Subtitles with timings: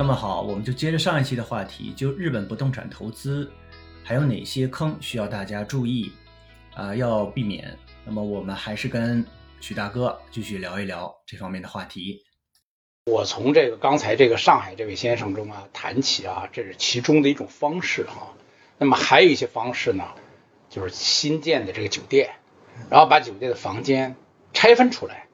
[0.00, 3.52] 那么好，我们就接着上一期的话题，就日本不动产投资
[4.02, 6.10] 还有哪些坑需要大家注意
[6.74, 7.76] 啊、要避免。
[8.06, 9.22] 那么我们还是跟
[9.60, 12.24] 许大哥继续聊一聊这方面的话题。
[13.04, 18.32] 我从这个刚才这个上海这位先生中啊谈起啊，这是其中的一种方式哈、
[18.78, 20.04] 那么还有一些方式呢，
[20.70, 22.30] 就是新建的这个酒店，
[22.88, 24.16] 然后把酒店的房间
[24.54, 25.28] 拆分出来，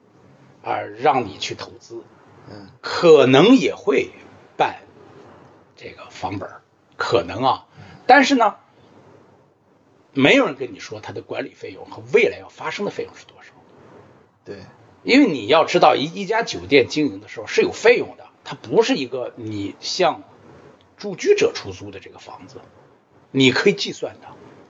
[0.61, 2.03] 啊，让你去投资，
[2.51, 4.09] 嗯，可能也会
[4.57, 4.79] 办
[5.75, 6.49] 这个房本，
[6.97, 7.67] 可能啊，
[8.07, 8.55] 但是呢，
[10.13, 13.51] 没有人跟你说它的管理费用和未来要发生的费用是多少。
[14.43, 14.63] 对，
[15.03, 20.23] 因为你要知道，一一家酒店经营的时候是有费用的，它不是一个你向
[20.97, 22.61] 住居者出租的这个房子，
[23.29, 24.27] 你可以计算的，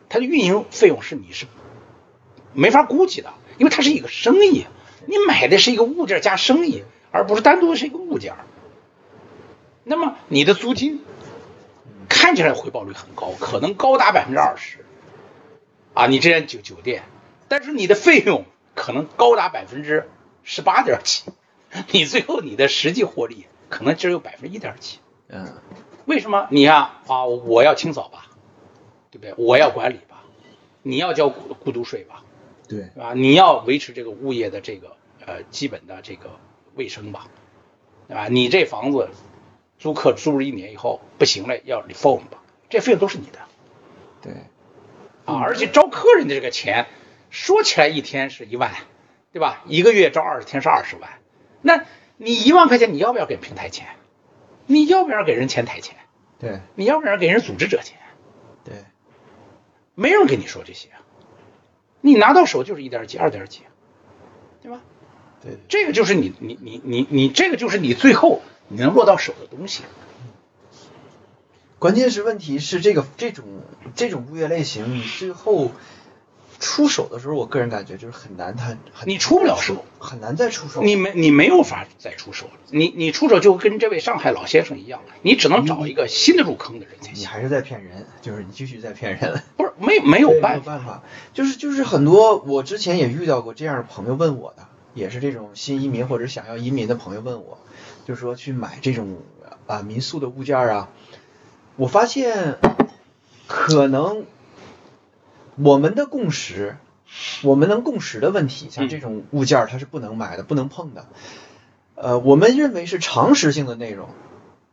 [0.09, 1.45] 它的运营费用是你是
[2.53, 4.65] 没法估计的，因为它是一个生意，
[5.05, 8.35] 你买的是一个物件加生意，而不是单独的是一个物件。
[9.89, 11.01] 那么你的租金
[12.09, 14.85] 看起来回报率很高，可能高达百分之二十
[15.93, 17.03] 啊，你这间酒酒店，
[17.47, 18.43] 但是你的费用
[18.75, 20.09] 可能高达百分之
[20.43, 21.23] 十八点几，
[21.91, 24.99] 你最后你的实际获利可能只有百分之一点几。
[25.29, 25.53] 嗯，
[26.05, 26.47] 为什么？
[26.51, 28.27] 你呀啊，我要清扫吧，
[29.09, 29.33] 对不对？
[29.37, 30.23] 我要管理吧，
[30.83, 32.23] 你要交孤孤独税吧，
[32.67, 33.13] 对，对吧？
[33.13, 36.39] 你要维持这个物业的这个呃基本的这个
[36.75, 37.27] 卫生吧，
[38.09, 38.27] 对吧？
[38.27, 39.09] 你这房子
[39.79, 43.39] 租客租了一年以后不行了，要 reform 吧，这费用都是你的
[44.21, 44.33] 对，
[45.25, 46.87] 啊，而且招客人的这个钱，
[47.29, 48.71] 说起来一天是一万，
[49.31, 49.63] 对吧？
[49.67, 51.09] 一个月招二十天是二十万，
[51.61, 51.85] 那
[52.17, 53.87] 你一万块钱你要不要给平台钱？
[54.65, 55.95] 你要不要给人前台钱？
[56.39, 57.99] 对，你要不要给人组织者钱？
[58.63, 58.83] 对，
[59.95, 60.89] 没人跟你说这些，
[62.01, 63.61] 你拿到手就是一点几、二点几，
[64.61, 64.81] 对吧？
[65.41, 69.83] 对，这个就是你你你你你这个就是你最后你能落到手的东西。
[71.79, 73.45] 关键是问题是这个这种
[73.95, 75.71] 这种物业类型，你最后
[76.59, 80.81] 出手的时候，我个人感觉就是很难，谈很你出不了手，很难再出手。
[80.81, 87.21] 你没你没有法再出手了，你你出手就跟这位上海老先生一样，你只能找一个新的入坑的人才行。
[87.21, 89.43] 你还是在骗人，就是你继续在骗人。
[89.55, 91.03] 不是没没有办法，没有办法，
[91.35, 94.65] 就是就是很多我之前也遇到过这样的朋友问我的，
[94.95, 97.59] 也是这种新移民或者想要移民的朋友问我，
[98.07, 99.17] 就是说去买这种
[99.67, 100.87] 啊民宿的物件啊，
[101.75, 102.57] 我发现
[103.47, 104.23] 可能
[105.57, 106.77] 我们的共识，
[107.43, 111.05] 我们能共识的问题，像这种物件它是不能买的，不能碰的。
[111.95, 114.07] 呃，我们认为是常识性的内容，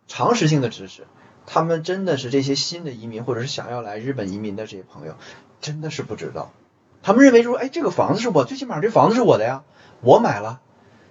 [0.06, 1.08] 常识性的知识，
[1.44, 5.16] 他们真的是这些新的移民或者是想要来日本移民的这些朋友，
[5.60, 6.52] 真的是不知道。
[7.02, 9.64] 他们认为说，哎，这个房子是我最起码这房子是我的呀，
[10.02, 10.60] 我买了，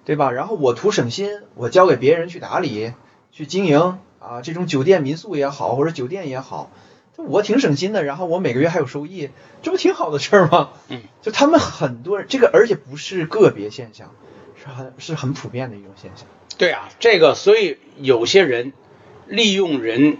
[0.05, 0.31] 对吧？
[0.31, 2.93] 然后我图省心，我交给别人去打理、
[3.31, 6.71] 去经营啊，这种酒店民宿也好，或者酒店也好，
[7.15, 8.03] 这我挺省心的。
[8.03, 9.29] 然后我每个月还有收益，
[9.61, 10.71] 这不挺好的事儿吗？
[10.89, 14.13] 嗯，就他们很多人，这个而且不是个别现象，
[14.61, 16.27] 是很是很普遍的一种现象。
[16.57, 18.73] 对啊，这个所以有些人
[19.27, 20.17] 利用人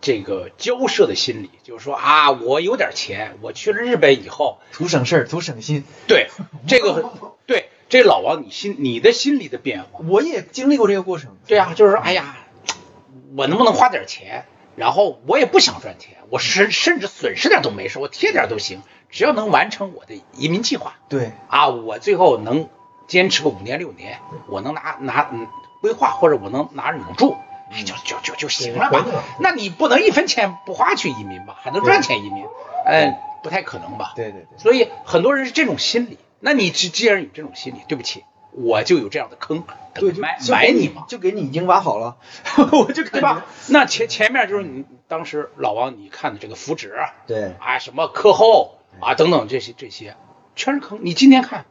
[0.00, 5.84] 这个交涉的心理，就是说啊，我有点钱，我去了日本以后，图省事儿，图省心。
[6.06, 6.28] 对
[6.68, 7.04] 这个很
[7.46, 11.36] 对这老王你心你的心理的变化，我也经历过这个过程。
[11.46, 12.36] 对啊，就是说哎呀，
[13.36, 14.44] 我能不能花点钱？
[14.74, 22.68] 然后我也不想赚钱，我甚甚至损失点都没事，我贴点都行，只要能完成我的移民计划对啊，我最后能
[23.06, 25.46] 坚持个五年六年，我能拿拿嗯
[25.80, 27.36] 规划或者我能拿永住，
[27.70, 29.06] 哎就就就就行了吧？
[29.40, 31.56] 那你不能一分钱不花去移民吧？
[31.62, 32.44] 还能赚钱移民？
[32.84, 34.12] 嗯，不太可能吧？
[34.14, 36.18] 对对对，所以很多人是这种心理。
[36.46, 39.64] 那你既既然有这种心理，对不起，我就有这样的坑，
[39.94, 42.18] 等埋就给埋你嘛，就给你已经挖好了，
[42.70, 43.44] 我就对吧？
[43.68, 46.92] 那前前面就是你当时老王你看的这个福祉，
[47.26, 50.14] 对啊，什么课后啊等等这些这些，
[50.54, 51.00] 全是坑。
[51.02, 51.66] 你今天看，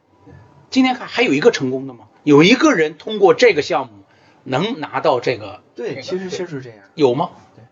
[0.70, 2.10] 今天看还有一个成功的吗？
[2.24, 4.04] 有一个人通过这个项目
[4.44, 6.80] 能拿到这个对，其实就是这样。
[6.96, 7.30] 有吗？
[7.56, 7.64] 对，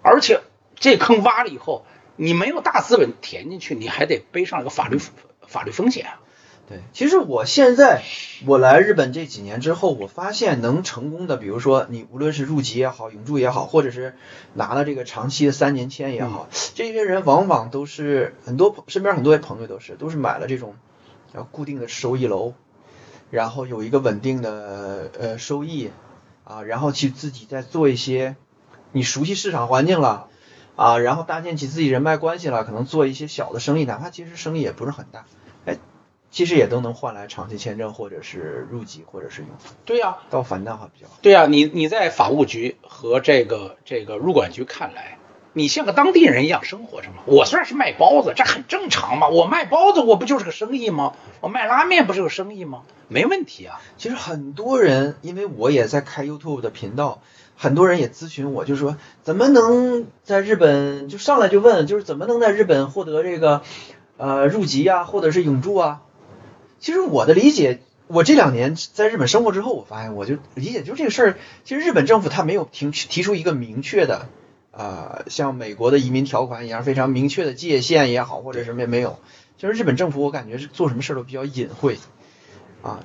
[0.00, 0.42] 而且
[0.76, 1.84] 这坑挖了以后，
[2.14, 5.00] 你没有大资本填进去，你还得背上一个法律
[5.48, 6.20] 法律风险啊。
[6.72, 8.02] 对，其实我现在
[8.46, 14.14] 我来日本这几年之后，我发现能成功的，比如说你无论是入籍也好，永住也好，或者是
[14.54, 20.74] 拿了这个长期的三年签也好，这些人往往都是很多朋身边很多朋友都是都是买了这种
[21.34, 22.54] 然后固定的收益楼，
[23.28, 25.90] 然后有一个稳定的呃收益
[26.44, 28.36] 啊，然后去自己再做一些
[28.92, 30.28] 你熟悉市场环境了。
[30.74, 35.41] 啊，然后搭建起自己人脉关系了，可能做一些小的生意，哪怕其实生意也不是很大，哎，
[36.32, 39.68] 其实也都能换来长期签证或者是入籍或者是永居。
[39.84, 41.18] 对呀、到樊的话比较好。
[41.22, 45.18] 对呀、你你在法务局和这个这个入管局看来，
[45.52, 47.16] 你像个当地人一样生活着嘛。
[47.26, 49.28] 我虽然是卖包子，这很正常嘛。
[49.28, 51.12] 我卖包子，我不就是个生意吗？
[51.42, 52.82] 我卖拉面不是个生意吗？
[53.08, 53.78] 没问题啊。
[53.98, 57.20] 其实很多人，因为我也在开 YouTube 的频道，
[57.58, 63.60] 很多人也咨询我，就说怎么能在日本就上来就问，就是怎么能在日本获得这个
[64.16, 66.00] 呃入籍啊，或者是永住啊？
[66.82, 74.28] 其实我的理解，我这两年在日本生活之后，我发现我就理解，就这个事儿，其实日本政府他没有提提出一个明确的。
[74.72, 79.18] 呃，像美国的移民条款一样非常明确的界限也好，或者什么也没有。
[79.58, 81.98] 就是日本政府，我感觉是做什么事儿都比较隐晦
[82.82, 83.04] 啊。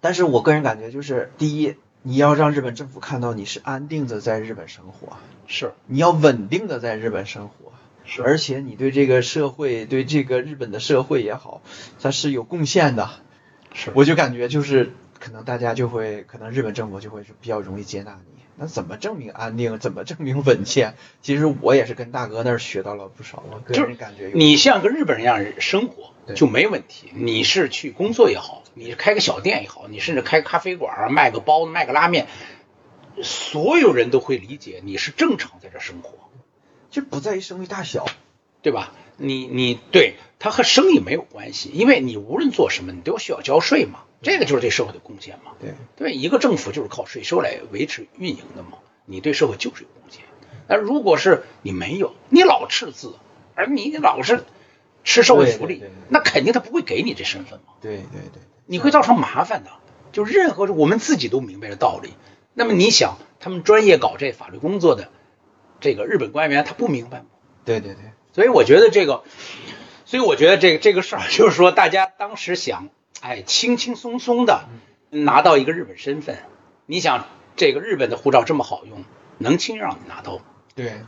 [0.00, 5.16] 但是我个人感觉就是，第一，你要让日本政府看到你是安定的在日本生活，
[5.46, 7.72] 是你要稳定的在日本生活，
[8.04, 11.62] 是而且你对这个社会，对这个日本的社会也好，
[12.00, 13.10] 它是有贡献的。
[13.74, 18.42] 是，我就感觉就是，可能大家就会，可能日本政府就会是比较容易接纳你。
[18.54, 19.78] 那怎么证明安定？
[19.78, 20.94] 怎么证明稳健？
[21.22, 23.42] 其实我也是跟大哥那儿学到了不少。
[23.50, 27.10] 我个人感觉，你像个日本人一样生活就没问题。
[27.14, 32.26] 你是去工作也好，你是开个小店也好，你甚至开个咖啡馆卖个包子、卖个拉面，
[33.22, 36.28] 所有人都会理解你是正常在这生活。
[36.92, 38.06] 就不在于生意大小。
[38.62, 38.92] 对吧？
[39.16, 45.50] 你你对它和生意没有关系，因为你无论做什么，你都需要交税嘛，这个就是对社会的贡献嘛。
[45.60, 50.22] 对，对，一个政府就是靠税收来维持运营的嘛，你对社会就是有贡献。
[50.68, 53.16] 那如果是你没有，你老赤字，
[53.56, 54.44] 而你老是
[55.02, 58.42] 吃社会福利那肯定他不会给你这身份嘛，对对对。
[58.66, 59.70] 你会造成麻烦的。
[60.12, 62.10] 就任何我们自己都明白的道理，
[62.54, 65.10] 那么你想，他们专业搞这法律工作的
[65.82, 67.26] 这个日本官员，他不明白吗？
[67.66, 69.22] 对对对，所以我觉得这个，
[70.06, 72.88] 所以我觉得这个这个事儿，就是说大家当时想，
[73.20, 74.64] 哎，轻轻松松的
[75.10, 76.38] 拿到一个日本身份，
[76.86, 77.26] 你想
[77.56, 79.04] 这个日本的护照这么好用，
[79.36, 80.42] 能轻易让你拿到吗？
[80.74, 81.02] 对，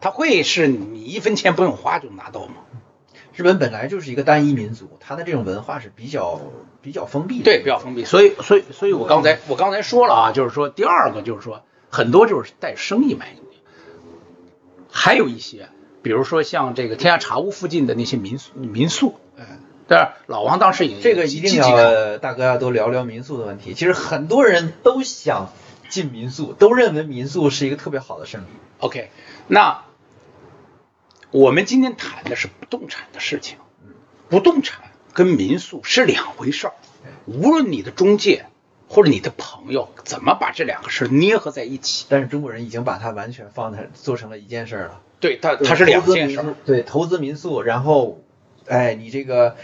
[0.00, 2.56] 他会是你一分钱不用花就拿到吗？
[3.34, 6.40] 日本本来就是一个单一民族，它的这种文化是比较
[6.80, 7.44] 比较封闭的。
[7.44, 8.04] 对，比较封闭。
[8.06, 13.42] 所以，所以，所以我刚才我刚才说了啊，就是说第二个就是说很多就是带生意买的，
[14.90, 15.68] 还有一些，
[16.02, 19.44] 比如说像这个天下茶屋附近的那些民宿民宿，嗯，
[19.88, 23.74] 对吧，老王当时也这个一定要大哥要多聊聊民宿的问题。
[23.74, 25.52] 其实很多人都想
[25.88, 28.46] 进民宿，都认为民宿是一个特别好的生意。
[28.78, 29.10] OK，
[29.48, 29.84] 那
[31.30, 33.58] 我们今天谈的是不动产的事情，
[34.28, 34.82] 不动产
[35.12, 36.72] 跟民宿是两回事儿。
[37.26, 38.46] 无论你的中介
[38.88, 45.00] 或者你的朋友怎么把这两个事儿捏合在一起，但是中国人已经把它完全放在做成了一件事儿了。
[45.20, 46.54] 对它它是两件事儿。
[46.64, 48.20] 对，投资民宿，然后，
[48.66, 49.56] 哎，你这个。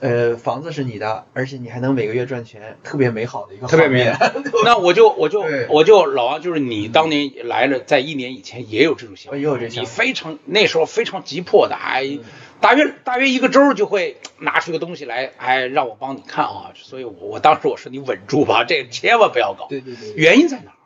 [0.00, 4.30] 呃，房子是你的，而且你还能每个月赚钱，特别美好的一个特别美好。
[4.64, 12.20] 那我就我就我就老王，就是你当年来了，在一年以前也有这种想法，也有这想法你非常那时候非常急迫的，哎，
[12.62, 16.72] 大约大约一个周就会拿出一个东西来，哎，让我帮你看啊。
[16.74, 19.66] 所以我我当时我说你稳住吧，这个千万不要搞。
[19.68, 20.76] 对对对，原因在哪儿？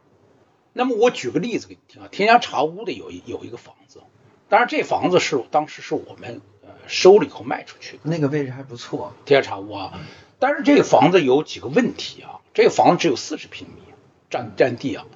[0.73, 4.03] 那么我举个例子给你听啊，天涯茶屋的有一有一个房子，
[4.49, 8.03] 当然这房子是当时是我们呃收了以后卖出去的。
[8.05, 9.15] 那个位置还不错。
[9.25, 10.01] 天涯茶屋啊，
[10.39, 13.83] 但是这个房子有几个问题啊，这个房子只有四十平米
[14.29, 15.07] 占占地啊，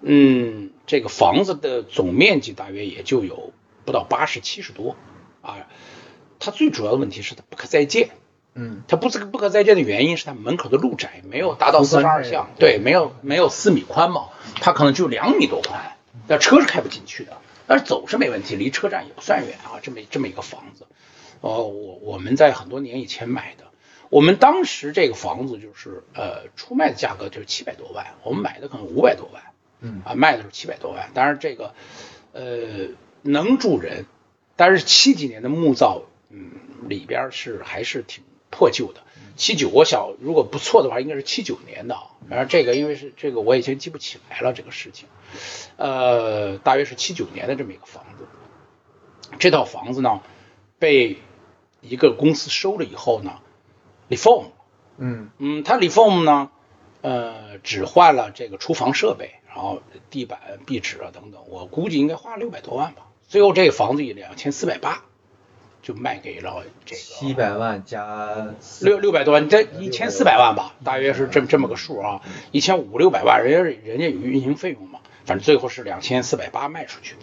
[0.00, 3.52] 嗯，这个房子的总面积大约也就有
[3.84, 4.96] 不到八十七十多
[5.42, 5.66] 啊，
[6.40, 8.10] 它最主要的问题是它不可再建，
[8.54, 15.92] 嗯，它不是不可再建的原因是它门口的路窄，没有达到四十二项，对对，没有没有四米宽嘛，它可能就两米多宽，
[16.26, 20.86] 那车是开不进去的，但是走是没问题，离车站也不算远啊，这么这么一个房子，
[21.40, 23.64] 哦，我我们在很多年以前买的，
[24.08, 29.42] 我们当时这个房子就是呃出卖的价格就是七百多万，我们买的可能五百多万，
[29.80, 30.02] 嗯。
[30.04, 31.74] 啊卖的是七百多万，当然这个
[32.32, 32.88] 呃
[33.22, 34.06] 能住人，
[34.56, 36.52] 但是七几年的木造，嗯
[36.88, 39.02] 里边是还是挺破旧的。
[39.36, 42.02] 七九，我想如果不错的话，应该是七九年的啊。
[42.28, 45.08] 反正这个因为是这个我已经记不起来了这个事情，
[45.76, 48.26] 呃，大约是七九年的这么一个房子。
[49.38, 50.20] 这套房子呢，
[50.78, 51.18] 被
[51.80, 53.38] 一个公司收了以后呢
[54.08, 54.46] ，reform，
[54.98, 56.50] 嗯嗯，它 reform 呢，
[57.00, 63.06] 呃，只换了这个厨房设备，然后地板、壁纸啊等等，我估计应该花了六百多万吧。
[63.28, 65.04] 最后这个房子以两千四百八
[65.82, 72.22] 就卖给了这个七百万加六六百多万，这一千四百万吧，大约是这么这么个数啊，
[72.52, 77.20] 一千五六百万，人家人家有运营费用嘛，反正最后是两千四百八卖出去的。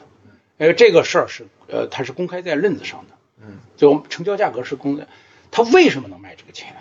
[0.58, 5.08] 呃，这个事儿是呃，它是公开在论子上的，嗯，最后成交价格是公的。
[5.52, 6.76] 他为什么能卖这个钱？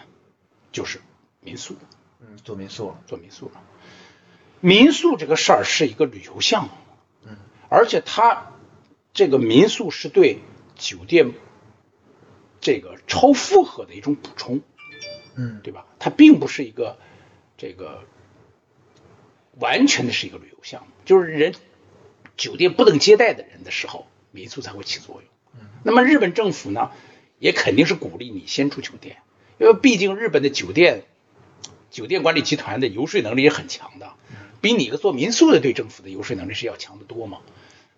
[0.72, 1.00] 就是
[1.40, 1.76] 民宿，
[2.20, 3.60] 嗯，做民宿了，做民宿了。
[4.60, 6.70] 民宿这个事儿是一个旅游项目，
[7.24, 7.36] 嗯，
[7.68, 8.52] 而且它
[9.12, 10.40] 这个民宿是对
[10.74, 11.34] 酒店
[12.60, 14.60] 这个超负荷的一种补充，
[15.36, 15.86] 嗯，对吧？
[15.98, 16.98] 它并不是一个
[17.56, 18.04] 这个
[19.58, 21.54] 完全的是一个旅游项目，就是人
[22.36, 25.64] 酒店不能接待的人的时候，民宿才会起作用。
[25.82, 26.90] 那么日本政府呢，
[27.38, 29.18] 也肯定是鼓励你先住酒店，
[29.58, 31.04] 因为毕竟日本的酒店
[31.90, 34.14] 酒店管理集团的游说能力也很强的，
[34.60, 37.38] 比你一个做民宿的对政府的游说能力是要强得多嘛，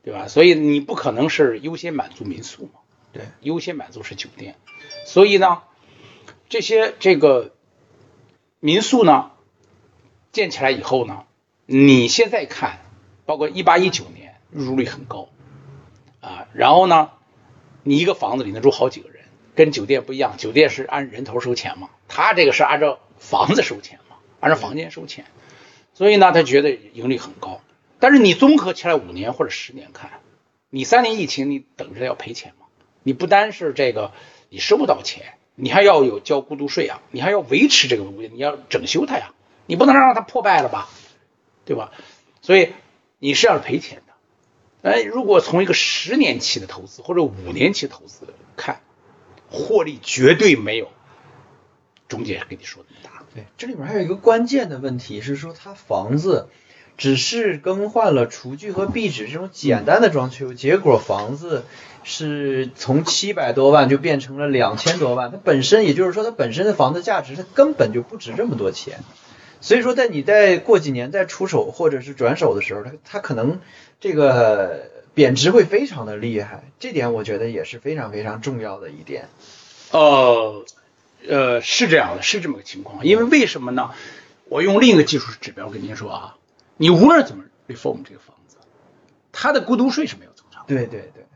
[0.04, 0.28] 对吧？
[0.28, 2.80] 所以你不可能是优先满足民宿嘛，
[3.12, 4.56] 对，优先满足是酒店，
[5.06, 5.62] 所以呢，
[6.48, 7.54] 这些这个
[8.60, 9.30] 民宿呢
[10.30, 11.24] 建起来以后呢，
[11.64, 12.80] 你现在看，
[13.24, 15.28] 包括一八一九年入住率很高
[16.20, 17.10] 啊，然后呢，
[17.82, 19.24] 你一个房子里能住好几个人，
[19.54, 25.24] 跟酒店不一样，酒店是按人头收钱嘛，他这个是按照房子收钱嘛，按照房间收钱，
[25.94, 27.62] 所以呢，他觉得盈利很高，
[27.98, 30.20] 但是你综合起来五年或者十年看，
[30.68, 32.52] 你三年疫情你等着要赔钱？
[33.08, 34.12] 你不单是这个
[34.50, 39.32] 你收不到钱，你还要有交过渡税啊，你还要维持这个物业，你要整修它呀，
[39.64, 40.90] 你不能让它破败了吧，
[41.64, 41.90] 对吧？
[42.42, 42.74] 所以
[43.18, 44.90] 你是要赔钱的。
[44.90, 48.26] 哎，如果从一个十年期的投资或者五年期投资
[48.58, 48.82] 看，
[49.48, 50.90] 获利绝对没有
[52.08, 53.24] 中介跟你说的大。
[53.34, 56.50] 对，这里面还有一个关键的问题是说，它房子
[56.98, 61.64] 只是更换了厨具和壁纸这种简单的装修，结果房子
[62.04, 65.30] 是从七百多万就变成了两千多万。
[65.30, 68.98] 它本身，也就是说，它本身的房子价值它根本就不值这么多钱。
[69.60, 73.60] 所以说，在你再过几年再出手或者是转手的时候，它它可能
[74.00, 76.64] 这个贬值会非常的厉害。
[76.78, 79.28] 这点我觉得也是非常非常重要的一点。
[79.92, 80.64] 呃
[81.28, 83.06] 呃，是这样的，是这么个情况。
[83.06, 83.90] 因为为什么呢？
[84.48, 86.36] 我用另一个技术指标跟您说啊，
[86.78, 88.56] 你无论怎么 reform 这个房子，
[89.30, 91.26] 它的过渡税是没有增长的，对对对，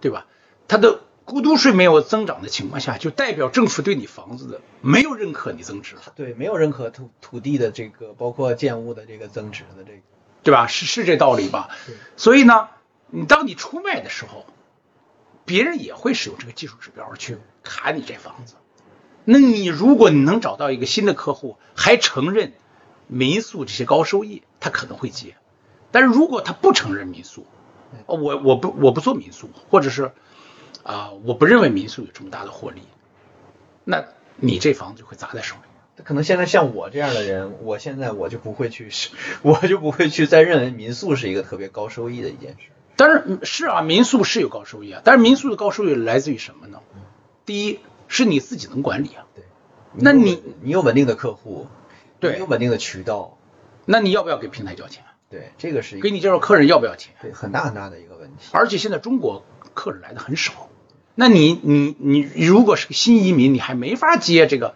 [0.00, 0.26] 对吧？
[0.68, 9.98] 它的过渡税没有增长的情况下，就代表政府对你房子的没有认可你增值了，对，没有认可土土地的这个，包括建物的这个增值的这个。
[10.44, 10.66] 对吧？
[10.66, 11.94] 是是这道理吧对？
[12.16, 12.68] 所以呢，
[13.10, 14.44] 你当你出卖的时候，
[15.44, 18.54] 别人也会使用这个技术指标去砍你这房子。
[19.24, 22.54] 那你如果你能找到一个新的客户，还承认
[23.06, 25.34] 民宿这些高收益，他可能会接。
[25.90, 27.44] 但是如果他不承认民宿，
[28.06, 30.12] 哦，我我不我不做民宿，或者是
[30.84, 32.82] 啊、我不认为民宿有这么大的获利，
[33.84, 34.04] 那
[34.36, 36.02] 你这房子就会砸在手里。
[36.04, 38.90] 可能现在像我这样的人，我现在我就不会去，
[39.42, 42.70] 我就不会去再认为民宿是一个特别高收益的一件事。
[42.96, 46.80] 但是嗯是啊，民宿是有高收益啊，但是民宿的高收益来自于什么呢？
[47.44, 49.26] 第一是你自己能管理啊，
[49.94, 51.66] 那你你有稳定的客户，
[52.20, 53.36] 对你有稳定的渠道，
[53.84, 55.04] 那你要不要给平台交钱？
[55.28, 57.14] 对，这个是给你介绍客人要不要钱？
[57.22, 58.48] 对很大很大的一个问题。
[58.52, 60.68] 而且现在中国客人来的很少，
[61.14, 64.74] 那你你你如果是个新移民，你还没法接这个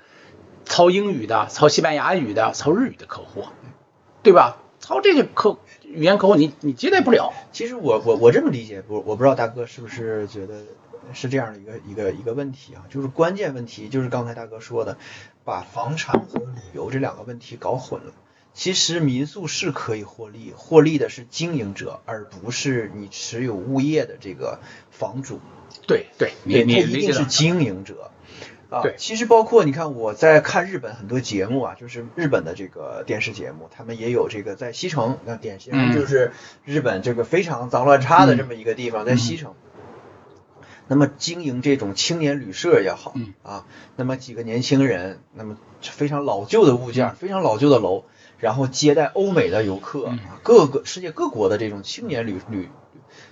[0.65, 3.45] 操英语的、操西班牙语的、操日语的客户，
[4.23, 4.59] 对吧？
[4.79, 7.33] 操这些客语言客户你你接待不了。
[7.53, 10.63] 其实我我我这么理解，我我不知道大哥是不是觉得
[11.13, 14.97] 是这样的一个一个一个问题啊，就是关键问题就是刚才大哥说的，
[15.45, 18.13] 把房产和旅游这两个问题搞混了。
[18.57, 24.61] 其实民宿是可以获利，获利的是经营者，而不是你持有物业的这个
[24.91, 25.41] 房主。
[25.87, 28.11] 对对，你对，你他一定是经营者。
[28.71, 36.33] 啊，对其实包括你看我在看日本很多节目啊，就是日本的这个电视节目，他们也有这个在西城，那典型嗯就是
[36.65, 39.53] 日本这个非常脏乱差的这么一个地方，在西城。
[40.89, 48.05] 那么经营这种青年旅社也好，嗯啊，那么几个年轻人，那么非常老旧的物件，非常老旧的楼，
[48.38, 50.12] 然后接待欧美的游客，
[50.43, 52.69] 各个世界各国的这种青年旅旅，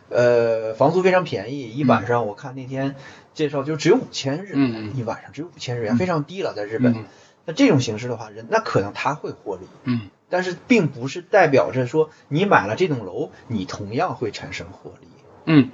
[0.08, 2.94] 呃，房租非常便宜，一晚上我看那天
[3.34, 6.94] 介绍就只有五千日元，一晚上只有五千日元，非常低了，在日本。
[6.94, 7.04] 嗯。
[7.46, 15.06] 那这种形式的话，人那可能他会获利，嗯，但是并不是代表着说你买了这栋楼，你同样会产生获利。
[15.44, 15.70] 嗯，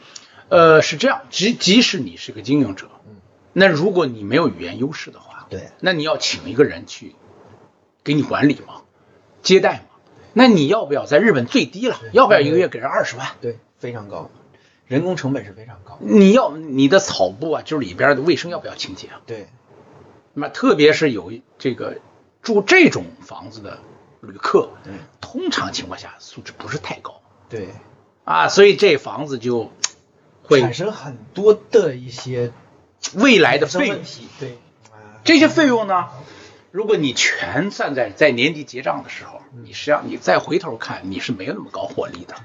[0.48, 3.18] 呃，是这样，即即使你是个经营者嗯，
[3.52, 7.14] 那如果你没有语言优势的话，对，那你要请一个人去
[8.02, 8.82] 给你管理嘛，
[9.42, 10.00] 接待嘛，
[10.32, 13.28] 那你要不要在日本最低了，要不要一个月给人二十万？
[13.40, 14.30] 对，非常高，
[14.86, 15.98] 人工成本是非常高。
[16.00, 19.20] 你要你的草布啊，就是里边的卫生要不要清洁啊？
[19.26, 19.48] 对，
[20.34, 21.98] 那么特别是有这个
[22.42, 23.78] 住这种房子的
[24.20, 27.20] 旅客，对，通常情况下素质不是太高。
[27.48, 27.68] 对，
[28.24, 29.72] 啊，所以这房子就
[30.42, 32.52] 会产生很多的一些
[33.14, 33.96] 未来的费用。
[33.96, 34.28] 问题。
[34.38, 34.58] 对，
[34.90, 35.18] 啊。
[35.24, 36.08] 这些费用呢，
[36.72, 42.44] 如果你全算在在年底结账的时候，你实际上你再回头看，你是没有那么高获利的，啊，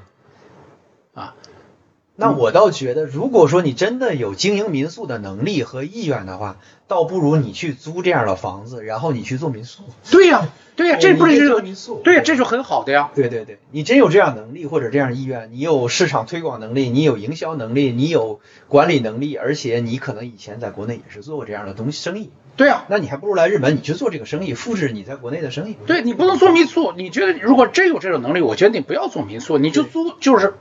[2.18, 6.58] 那我倒觉得，如果说你真的有经营民宿的能力和意愿的话，
[6.88, 9.84] 倒不如你去租这样的房子，然后你去做民宿。
[10.12, 13.12] 对呀、 对呀、这不是你可以这个做民宿对呀、这就很好的呀。
[13.14, 25.76] 对对对，你真有这样能力或者这样意愿，你有市场推广能力，你有营销能力，你有管理能力，而且你可能以前在国内也是做过这样的东西生意，对呀、那你还不如来日本，你去做这个生意，复制你在国内的生意。
[25.86, 30.54] 对你不能做民宿，你觉得如果真有这种能力，我觉得你不要做民宿，你就租就是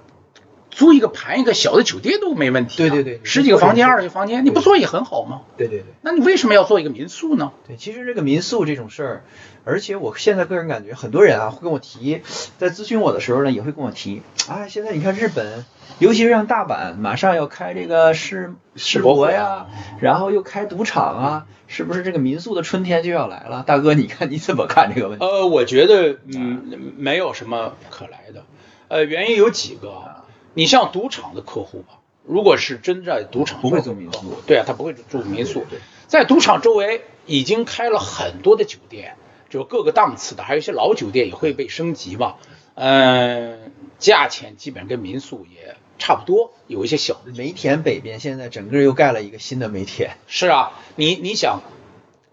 [0.75, 2.88] 租一个盘一个小的酒店都没问题、啊。
[2.88, 5.43] 对对对十几个房间、二十个房间，你不做也很好吗？
[5.57, 5.87] 对对对。
[6.02, 7.52] 那你为什么要做一个民宿呢？
[7.66, 9.25] 对，其实这个民宿这种事儿，
[9.64, 12.23] 而且我现在个人感觉，很多人啊会跟我提，
[12.59, 15.64] 在咨询我的时候呢，也会跟我提，啊，现在你看日本，
[16.00, 19.66] 尤其是像大阪，马上要开这个世世博会博呀，
[20.00, 23.62] 然后又开赌场啊，是不是这个民宿的春天就要来了？
[23.64, 25.25] 大哥，你看你怎么看这个问题？
[25.25, 28.45] 呃，我觉得嗯没有什么可来的，
[28.88, 30.24] 呃，原因有几个啊。
[30.55, 35.67] 你像赌场的客户吧，如果是真在赌场不会做做民宿对啊，他不会住民宿。
[36.07, 39.17] 在赌场周围已经开了很多的酒店，
[39.51, 42.37] 就是各个档次的，还有一些老酒店也会被升级嘛。
[42.75, 51.63] 嗯、价钱基本上跟民宿也差不多，有一些小的梅田北边现在整个又盖了一个新的梅田，是啊，你你想，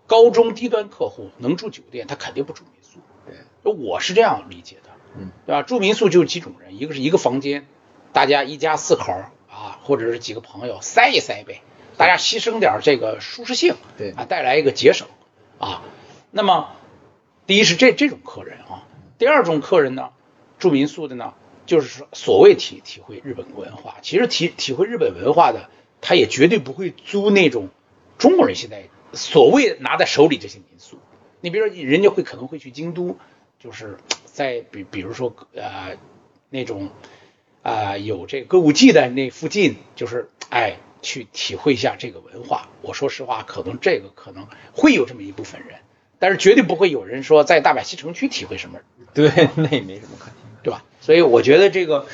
[0.08, 3.00] 高中低端客户能住酒店，他肯定不住民宿。
[3.64, 5.62] 对，我是这样理解的，嗯，对吧？
[5.62, 7.68] 住民宿就是几种人，一个是一个房间，
[8.14, 9.14] 大家一家四口
[9.50, 11.62] 啊，或者是几个朋友塞一塞呗，
[11.98, 15.08] 大家牺牲点这个舒适性，对啊，带来一个节省
[15.60, 15.84] 啊。
[16.32, 16.70] 那么，
[17.46, 18.88] 第一是这这种客人啊，
[19.18, 20.12] 第二种客人呢，
[20.60, 21.34] 住民宿的呢，
[21.66, 27.70] 就是说所谓体体会日本文化，其实体体会日本文化的，他也绝对不会租那种
[28.18, 31.00] 中国人现在所谓拿在手里这些民宿。
[31.42, 33.18] 你比如说，人家会可能会去京都，
[33.60, 35.98] 就是在比比如说呃
[36.50, 36.90] 那种
[37.64, 42.70] 啊、有这个歌舞伎的那附近，就是哎去体会一下这个文化。
[42.82, 45.80] 我说实话，可能这个可能会有这么一部分人，
[46.20, 48.80] 但是绝对不会有人说在大阪西城区体会什么
[49.14, 50.36] 对， 那也没什么可能。
[50.64, 50.84] 对吧？
[51.02, 52.06] 所以我觉得这个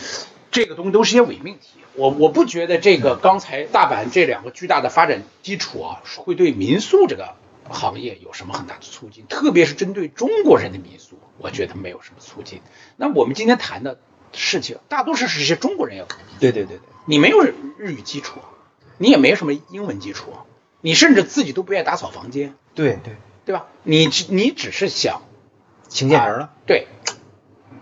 [0.52, 1.80] 这个东西都是些伪命题。
[1.96, 7.36] 我我不觉得这个刚才大阪这两个巨大的发展基础啊，会对民宿这个
[7.68, 12.62] 行业有什么很大的促进，特别是针对中国人的民宿，我觉得没有什么促进。
[12.96, 14.00] 那我们今天谈的
[14.34, 18.40] 事情，大多数是一些中国人要搞，对对对对，你没有日日语基础，
[18.98, 20.34] 你也没什么英文基础，
[20.82, 23.68] 你甚至自己都不愿意打扫房间，对对，对吧？
[23.84, 25.22] 你只你只是想
[25.88, 26.88] 请进门了，对，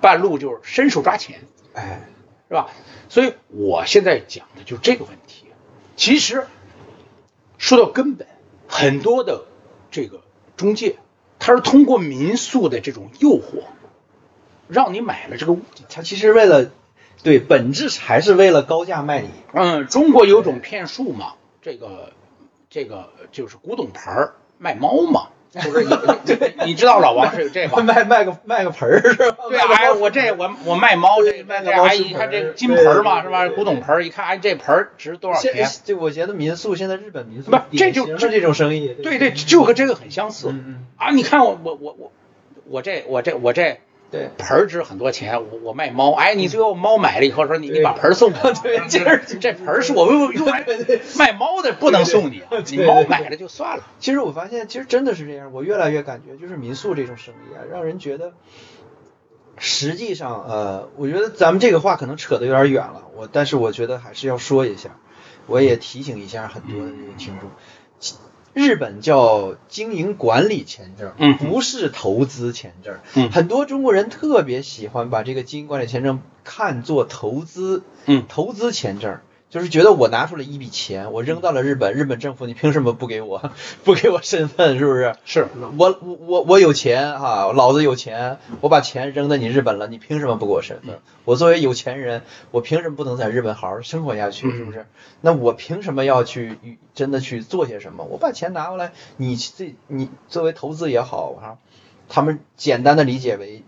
[0.02, 1.42] 半路就是伸手抓钱。
[1.74, 2.08] 哎，
[2.48, 2.70] 是吧？
[3.10, 5.46] 所以我现在讲的就是这个问题。
[5.96, 6.48] 其实
[7.58, 8.28] 说到根本，
[8.68, 9.46] 很多的
[9.92, 10.22] 这个
[10.58, 10.98] 中介，
[11.40, 13.64] 他是通过民宿的这种诱惑，
[14.68, 15.86] 让你买了这个物件。
[15.90, 16.72] 他其实为了，
[17.24, 19.30] 对，本质还是为了高价卖你。
[19.54, 22.12] 嗯，中国有种骗术嘛，这个
[22.70, 25.90] 这个就是古董盆儿卖猫嘛，就是你
[26.66, 27.82] 你你知道老王是有这个。
[27.84, 29.38] 卖卖个卖个盆儿是吧？
[29.50, 33.48] 对啊，哎，我这我我卖猫这卖这哎，个猫食一看这金盆儿嘛是吧？
[33.50, 35.68] 古董盆儿，一看哎这盆儿值多少钱？
[35.86, 40.54] 这我觉得民宿现在日本民宿不这典就型的这种生意，对对，就和这个很相似。
[40.98, 42.12] 啊，你看我我我我
[42.68, 43.80] 我这我这我这
[44.16, 44.30] 对。
[44.38, 50.66] 盆儿值很多钱，我我卖猫，哎，你最后猫买了以后说你你把盆儿送我， 对这这这盆儿是我用用来
[51.18, 53.84] 卖猫的，不能送你你猫买了就算了。
[54.00, 55.52] 其实我发现，其实真的是这样。
[55.54, 58.34] 我越来越感觉，就是民宿这种生意啊，让人觉得，
[59.58, 63.04] 实际上，呃，我觉得咱们这个话可能扯得有点远了。
[63.16, 64.98] 我，但是我觉得还是要说一下，
[65.48, 67.50] 我也提醒一下很多的这个听众。
[68.56, 71.36] 日本叫经营管理签证，嗯。
[71.38, 72.96] 不是投资签证。
[73.14, 73.30] 嗯。
[73.30, 78.24] 很多中国人特别喜欢把这个经营管理签证看作投资，嗯。
[78.30, 79.20] 投资签证，
[79.56, 83.52] 就是觉得我拿出了一笔钱，我扔到了日本，日本政府你凭什么不给我
[83.86, 84.78] 不给我身份？
[84.78, 85.16] 是不是？
[85.24, 91.00] 是，我我我我有钱哈、老子有钱，我把钱扔到你日本了，你凭什么不给我身份？
[91.24, 94.52] 我作为有钱人，我凭什么不能在日本好好生活下去？
[94.52, 94.88] 是不是？
[95.22, 96.60] 那我凭什么要去
[96.94, 98.04] 真的去做些什么？
[98.04, 101.60] 我把钱拿过来，你这你作为投资也好哈、
[102.10, 103.64] 他们简单的理解为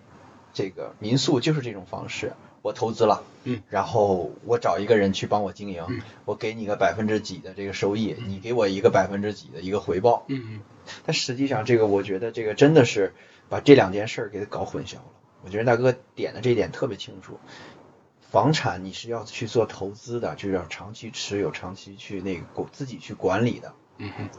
[0.51, 2.33] 这个民宿就是这种方式，
[2.67, 6.01] 我投资了，嗯，然后我找一个人去帮我经营，嗯。
[6.25, 10.59] 我给你个百分之几的这个收益，你给我一个百分之几的一个回报，嗯。
[11.05, 13.13] 但实际上，这个我觉得这个真的是
[13.47, 15.03] 把这两件事儿给搞混淆了。
[15.45, 17.39] 我觉得大哥点的这一点特别清楚，
[18.29, 23.73] 房产你是要去做投资的，就是要长期持有、长期去那个自己去管理的。
[23.97, 24.29] 嗯嗯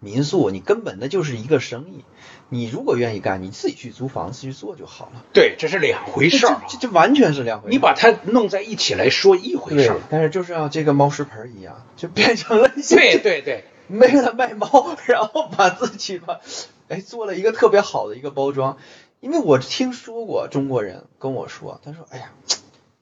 [0.00, 2.04] 民宿你根本那就是一个生意，
[2.48, 5.24] 你如果愿意干，你自己去租房子去做就好了。
[5.32, 6.62] 对，这是两回事儿啊。
[6.68, 7.72] 这这这完全是两回事。
[7.72, 16.40] 你把它弄在一起来说一回事儿。，但是就是像这个猫食盆儿一样，就变成了一些对对对，为 了卖猫，然后把自己吧，
[16.88, 18.78] 哎，做了一个特别好的一个包装。
[19.20, 22.30] 因为我听说过中国人跟我说，他说：“哎呀，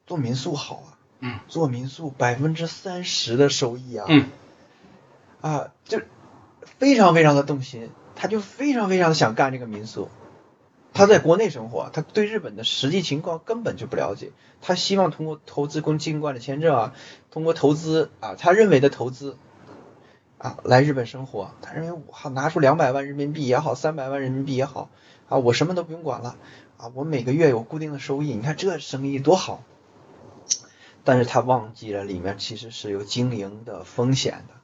[0.07, 4.31] 做民宿好啊，嗯做民宿百分之三十的收益啊，嗯
[5.43, 6.01] 啊，就
[6.79, 10.09] 非常非常的动心，他就非常非常的想干这个民宿。
[10.93, 16.95] 他在国内生活，他对日本的实际情况根本就不了解，他希望通过投资跟进关的签证啊，
[17.31, 19.37] 通过投资啊，他认为的投资
[20.39, 24.89] 啊来日本生活，他认为我好拿出两百万人民币也好，三百万人民币也好
[25.29, 26.37] 啊，我什么都不用管了。
[26.79, 29.63] 啊，我每个月有固定的收益，你看这生意多好。
[31.05, 34.55] 但是他忘记了里面其实是有经营的风险的，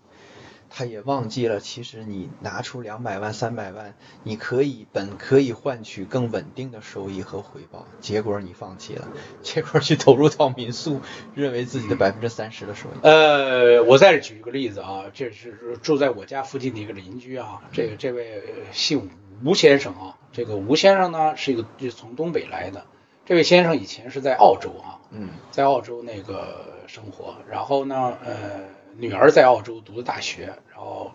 [0.74, 9.08] 他也忘记了其实你拿出两百万、三百万，你可以本可以换取更稳定的收益和回报，结果你放弃了，
[9.42, 11.00] 结果去投入到民宿，
[11.34, 12.92] 认为自己的百分之三十的收益。
[13.02, 19.10] 呃，我再举一个例子啊，这是住在我家附近的一个邻居啊，这个这位姓
[19.44, 22.86] 吴先生啊，这个吴先生呢是一个是从东北来的，
[23.26, 28.62] 这位先生以前是在澳洲啊，嗯在澳洲那个生活，然后呢，呃，
[28.96, 31.12] 女儿在澳洲读的大学，然后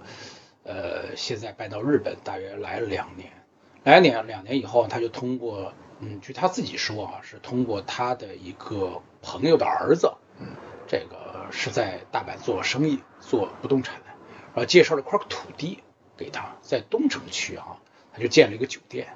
[0.64, 3.32] 呃，现在搬到日本，大约来了两年，
[3.84, 10.48] 来了两两年以后，他就通过，嗯，据他自己说啊，是通过他的一个朋友的儿子，嗯，
[10.88, 14.06] 这个是在大阪做生意，做不动产的，
[14.54, 15.84] 然后介绍了块土地
[16.18, 17.78] 给他，在东城区啊，
[18.12, 19.08] 他就建了一个酒店，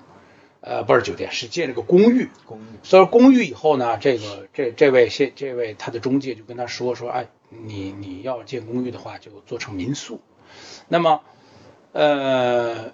[0.62, 10.22] 呃，不是酒店，是建了个公寓，公寓所以公寓以后呢，这个这这位先这位他的中介就跟他说说，哎，你你要建公寓的话，就做成民宿。
[10.88, 11.22] 那么，
[11.94, 12.94] 呃，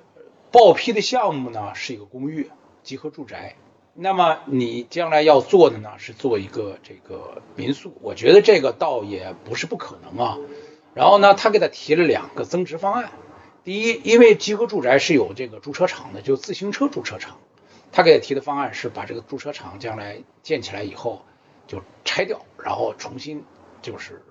[0.52, 2.50] 报批的项目呢是一个公寓
[2.84, 3.56] 集合住宅。
[4.00, 10.38] 那么你将来要做的呢是做一个这个民宿，我觉得这个倒也不是不可能啊。
[10.94, 13.10] 然后呢，他给他提了两个增值方案。
[13.66, 17.40] 第一，因为集合住宅是有这个驻车场的，就自行车驻车场。
[17.98, 21.26] 他给他提的方案是把这个驻车场将来建起来以后
[21.66, 23.44] 就拆掉，然后重新
[23.82, 24.22] 就是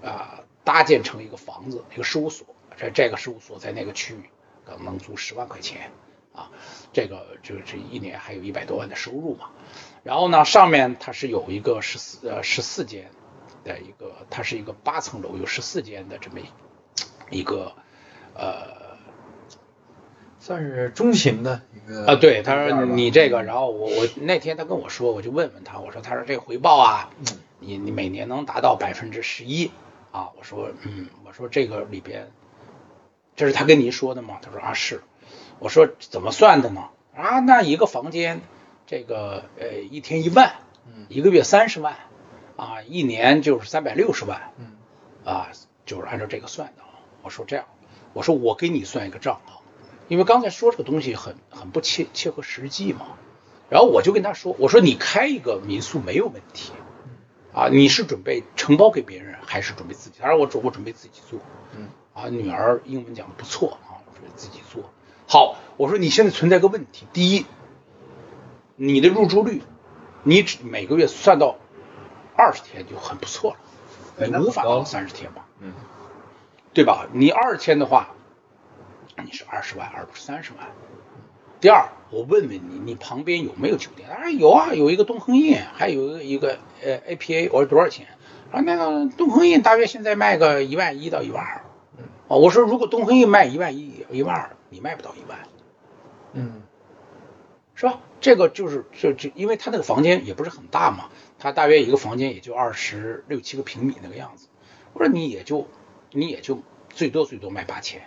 [0.00, 2.46] 啊、搭建成一个房子，一个事务所。
[2.76, 4.30] 在这个事务所在那个区域
[4.64, 5.90] 可能能租十万块钱
[6.32, 6.52] 啊，
[6.92, 9.50] 这个就是一年还有一百多万的收入嘛。
[10.04, 13.10] 然后呢，上面它是有一个十四呃十四间
[13.64, 16.38] 的一个，它是一个八层楼，有十四间的这么
[17.28, 17.74] 一个
[18.34, 18.85] 呃
[20.46, 27.26] 算是中型的一个啊，对，他说你这个，然后我我那天他跟我说，我就问问他，我说他说这个回报啊，嗯
[27.58, 29.72] 你你每年能达到百分之十一
[30.12, 30.30] 啊？
[30.38, 32.30] 我说嗯，我说这个里边，
[33.34, 34.38] 这是他跟您说的吗？
[34.40, 35.02] 他说啊是，
[35.58, 36.90] 我说怎么算的呢？
[37.16, 38.40] 啊，那一个房间，
[38.86, 40.52] 这个呃一天一万，
[40.86, 41.96] 嗯一个月三十万，
[42.54, 44.76] 啊，一年就是三百六十万，嗯
[45.24, 45.48] 啊，
[45.86, 46.84] 就是按照这个算的。
[47.22, 47.64] 我说这样，
[48.12, 49.55] 我说我给你算一个账啊，
[50.08, 53.06] 因为刚才说这个东西很很不切切合实际嘛。
[53.68, 56.72] 然后我就跟他说，我说你开一个民宿没有问题，
[57.52, 60.20] 啊，你是准备承包给别人，还是准备自己？
[60.22, 61.40] 他说我准我准备自己做，
[61.76, 64.84] 嗯啊，女儿英文讲的不错啊，我准备自己做。
[65.26, 67.44] 好，我说你现在存在个问题，第一，
[68.76, 69.62] 你的入住率，
[70.22, 71.56] 你只每个月算到
[72.36, 73.56] 二十天就很不错
[74.16, 75.72] 了，你无法到三十天吧，嗯
[76.72, 77.08] 对吧？
[77.12, 78.14] 你二十天的话，
[79.24, 80.68] 你是二十万，而不是三十万。
[81.60, 84.08] 第二，我问问你，你旁边有没有酒店？
[84.08, 88.06] 当然有啊，有一个东恒印，还有一个呃 APA，我说多少钱？
[88.52, 91.64] 啊，那个东恒印大约现在卖个一万一到一万二。
[92.28, 95.38] 啊，我说如果东恒印卖一万一、一万二，你卖不到一万，
[96.32, 96.62] 嗯
[97.74, 98.00] 是吧？
[98.20, 104.48] 这个就是就就因为他那个房间也不是很大嘛，他大约一个房间也就二十六七个平米那个样子。
[104.94, 105.68] 我说你也就
[106.10, 108.02] 你也就最多最多卖八千，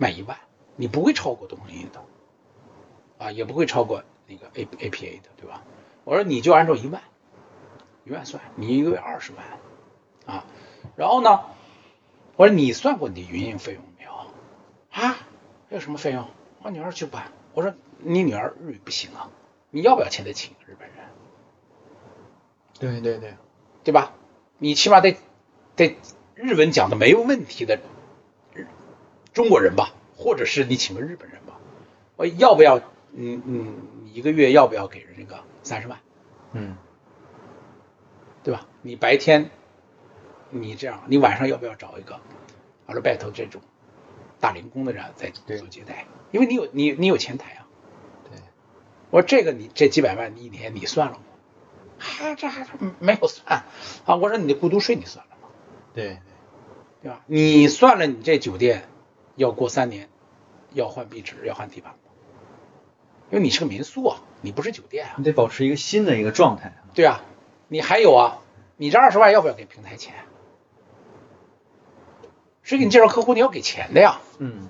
[0.00, 0.38] 卖一万，
[0.76, 2.02] 你不会超过东恒印的，
[3.18, 5.62] 啊，也不会超过那个 A A P A 的，对吧？
[6.04, 7.02] 我说你就按照一万，
[8.04, 9.44] 一万算，你一个月二十万，
[10.24, 10.46] 啊，
[10.96, 11.42] 然后呢，
[12.36, 14.10] 我说你算过你的运营费用没有？
[14.90, 15.18] 啊，
[15.68, 16.26] 还有什么费用？
[16.62, 17.30] 我女儿去办。
[17.52, 19.28] 我说你女儿日语不行啊，
[19.68, 20.96] 你要不要现在请日本人？
[22.78, 23.34] 对对对，
[23.84, 24.14] 对吧？
[24.56, 25.18] 你起码得
[25.76, 25.98] 得
[26.34, 27.80] 日文讲的没有问题的日
[29.40, 31.58] 中国人吧，或者是你请个日本人吧。
[32.16, 32.76] 我要不要？
[33.14, 35.98] 嗯嗯，你一个月要不要给人那个三十万？
[36.52, 36.76] 嗯
[38.42, 38.66] 对吧？
[38.82, 39.50] 你白天
[40.50, 42.20] 你这样，你晚上要不要找一个
[42.84, 43.62] 阿尔拜托这种
[44.40, 47.66] 打零工的人在做接待，因为你有你你有前台啊。
[48.30, 48.38] 对，
[49.08, 51.22] 我说这个你这几百万你一年你算了吗？
[51.96, 52.66] 还这还
[52.98, 53.64] 没有算
[54.04, 54.16] 啊！
[54.16, 55.48] 我说你的过渡税你算了吗？
[55.94, 56.18] 对，
[57.00, 57.22] 对吧？
[57.26, 58.86] 你算了，你这酒店
[59.40, 60.10] 要过三年
[60.74, 61.94] 要换壁纸，要换地板？
[63.30, 65.14] 因为你是个民宿啊，你不是酒店啊。
[65.16, 66.74] 你得保持一个新的一个状态。
[66.92, 67.22] 对啊，
[67.68, 68.42] 你还有啊，
[68.76, 70.14] 你这二十万要不要给平台钱？
[72.62, 74.20] 谁给你介绍客户，你要给钱的呀。
[74.36, 74.68] 嗯，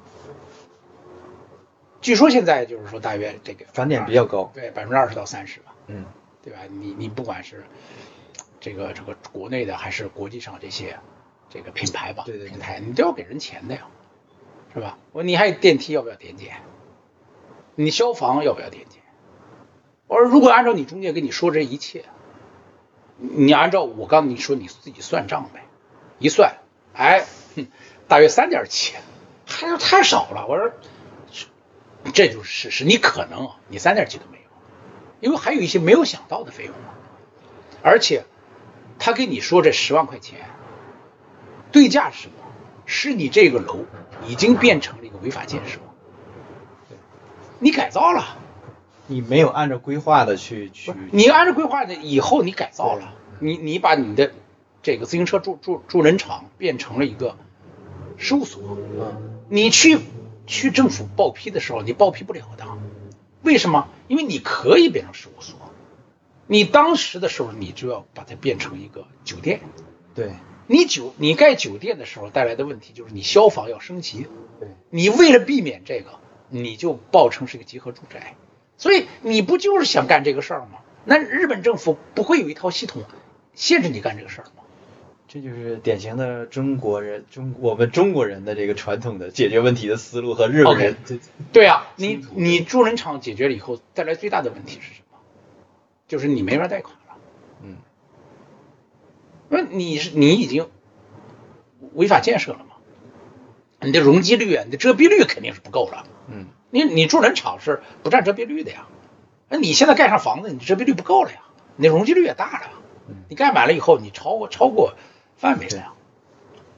[2.00, 4.52] 据说现在就是说大约这个返点比较高。
[4.54, 6.06] 对百分之二十到三十吧，嗯，
[6.44, 6.60] 对吧？
[6.70, 7.64] 你你不管是
[8.60, 11.00] 这个这个国内的还是国际上这些
[11.48, 13.88] 这个品牌吧，对对对平台你都要给人钱的呀，
[14.72, 14.98] 是吧？
[15.12, 16.56] 我说你还有电梯要不要点检？
[17.74, 19.02] 你消防要不要点检？
[20.06, 22.04] 我说如果按照你中介跟你说这一切，
[23.16, 25.64] 你按照我刚你说你自己算账呗，
[26.18, 26.58] 一算，
[26.94, 27.24] 哎，
[28.08, 28.94] 大约三点七，
[29.46, 30.46] 还是太少了。
[30.46, 30.72] 我说
[32.12, 34.44] 这就是事实，你可能你三点几都没有，
[35.20, 36.94] 因为还有一些没有想到的费用嘛，
[37.82, 38.24] 而且
[38.98, 40.48] 他跟你说这十万块钱，
[41.72, 42.34] 对价是什么？
[42.92, 43.84] 是你这个楼
[44.26, 45.78] 已经变成了一个违法建设，
[47.60, 48.36] 你改造了。
[49.06, 54.32] 你没有按照规划的去去，你按照规划的，以后你改造了，你你把你的
[54.82, 57.36] 这个自行车住住住人场变成了一个
[58.16, 58.60] 事务所，
[58.98, 60.00] 嗯，你去
[60.48, 62.64] 去政府报批的时候，你报批不了的，
[63.42, 63.88] 为什么？
[64.08, 65.56] 因为你可以变成事务所，
[66.48, 69.60] 你当时的时候你就要把它变成一个酒店，
[70.14, 70.32] 对
[70.72, 74.28] 你酒你盖酒店的时候带来的问题就是你消防要升级，
[74.60, 78.36] 对，你为了避免这个，你就报称是一个集合住宅，
[78.78, 80.78] 所以你不就是想干这个事儿吗？
[81.04, 83.02] 那日本政府不会有一套系统
[83.52, 84.62] 限制你干这个事儿吗？
[85.26, 90.96] 这就是典型的中国人中我们中国人的这个传统的解决问题的思路和日本人
[91.52, 95.18] 对啊，你你住人场解决了以后，带来最大的问题是什么？
[96.06, 97.16] 就是你没法贷款了，
[97.64, 97.76] 嗯
[99.50, 100.68] 因为你是你已经
[101.92, 102.76] 违法建设了嘛，
[103.80, 106.04] 你的容积率啊，你的遮蔽率肯定是不够了。
[106.28, 106.46] 嗯。
[106.72, 108.86] 你你住人场是不占遮蔽率的呀，
[109.48, 111.38] 那你现在盖上房子，你遮蔽率不够了呀，
[111.74, 112.66] 你的容积率也大了。
[112.66, 112.70] 呀，
[113.28, 114.94] 你盖满了以后，你超过超过
[115.36, 115.92] 范围了呀，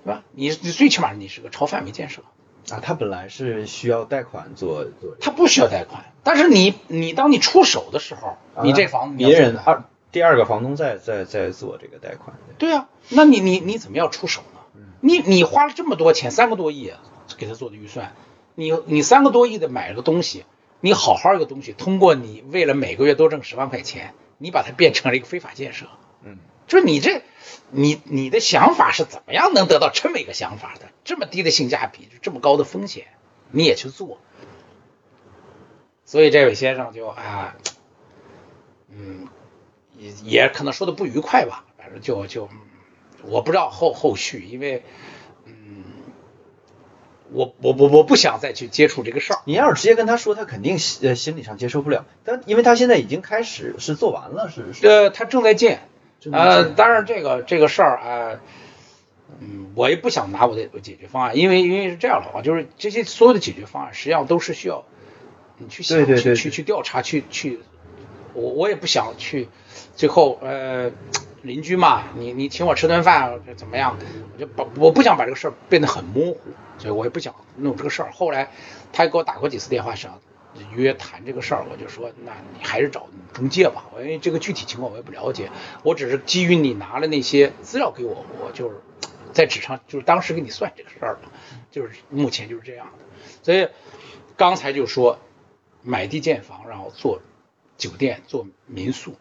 [0.05, 0.23] 对吧？
[0.33, 2.23] 你你最起码你是个超范围建设，
[2.71, 14.83] 啊，他本来是需要贷款做做它不需要贷款，但是你你当你出手的时候，你这房子别人做二第二个房东在在在做这个贷款，对啊，那你你你怎么要出手呢？
[15.01, 17.01] 你你花了这么多钱，三个多亿啊
[17.37, 18.15] 给他做的预算，
[18.55, 20.45] 你你三个多亿的买了个东西，
[20.81, 25.87] 你好好一个东西，通过你为了每个月多挣十万块钱，你把它变成了一个非法建设，
[26.23, 27.23] 嗯，就是你这
[27.71, 30.89] 你你的想法是怎么样能得到这么一个想法的？
[31.05, 33.07] 这么低的性价比，这么高的风险，
[33.51, 34.19] 你也去做，
[36.05, 37.57] 所以这位先生就啊，
[38.89, 39.27] 嗯，
[39.99, 42.49] 也也可能说的不愉快吧，反正就就
[43.23, 44.83] 我不知道后后续，因为
[45.47, 45.85] 嗯，
[47.31, 49.41] 我我我我不想再去接触这个事儿。
[49.45, 55.89] 你要是直接跟他说，他肯定心呃心理上接受不了，但因为他现在已经开始是做完了，是是呃，他正在建，
[56.33, 58.41] 呃，当然这个这个事儿啊，
[59.41, 64.85] 嗯，我也不想拿我的解决方案，因为因为是这样的话，就是这些所有的解决方案实际上都是需要
[65.59, 67.61] 你去想对对对去去去调查，去去，
[68.35, 69.49] 我我也不想去，
[69.95, 70.91] 最后呃
[71.43, 73.97] 邻居嘛，你你请我吃顿饭怎么样？
[74.35, 76.39] 我就把我不想把这个事儿变得很模糊，
[76.79, 78.13] 所以我也不想弄这个事儿。
[78.13, 78.51] 后来
[78.93, 80.21] 他给我打过几次电话，想
[80.75, 85.51] 约谈这个事儿，我就说那你还是找中介吧，因为这个具体情况我也不了解，
[85.83, 88.77] 我只是基于你拿了那些资料给我，我就是
[89.33, 91.31] 在纸上就是当时给你算这个事儿嘛，
[91.71, 93.05] 就是目前就是这样的。
[93.43, 93.69] 所以
[94.37, 95.19] 刚才就说
[95.83, 97.21] 买地建房，然后做
[97.83, 99.17] 酒店、做民宿，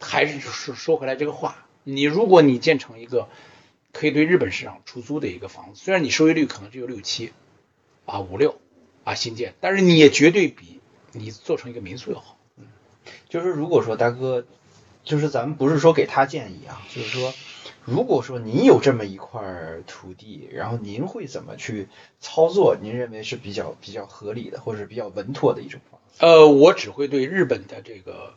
[0.00, 3.28] 还是就是说回来这个话，你如果你建成一个
[3.92, 7.34] 可以对日本市场出租的一个房子，虽然你收益率可能只有六七
[8.06, 8.58] 啊五六
[9.04, 10.80] 啊新建，但是你也绝对比
[11.12, 12.38] 你做成一个民宿要好。
[13.28, 14.46] 就是如果说大哥，
[15.02, 17.34] 就是咱们不是说给他建议啊，就是说，
[17.84, 19.42] 如果说您有这么一块
[19.86, 21.88] 土地，然后您会怎么去
[22.20, 22.74] 操作？
[22.80, 26.00] 您认为是比较比较合理的，或者比较稳妥的一种方？
[26.18, 28.34] 呃，我只会对日本的这个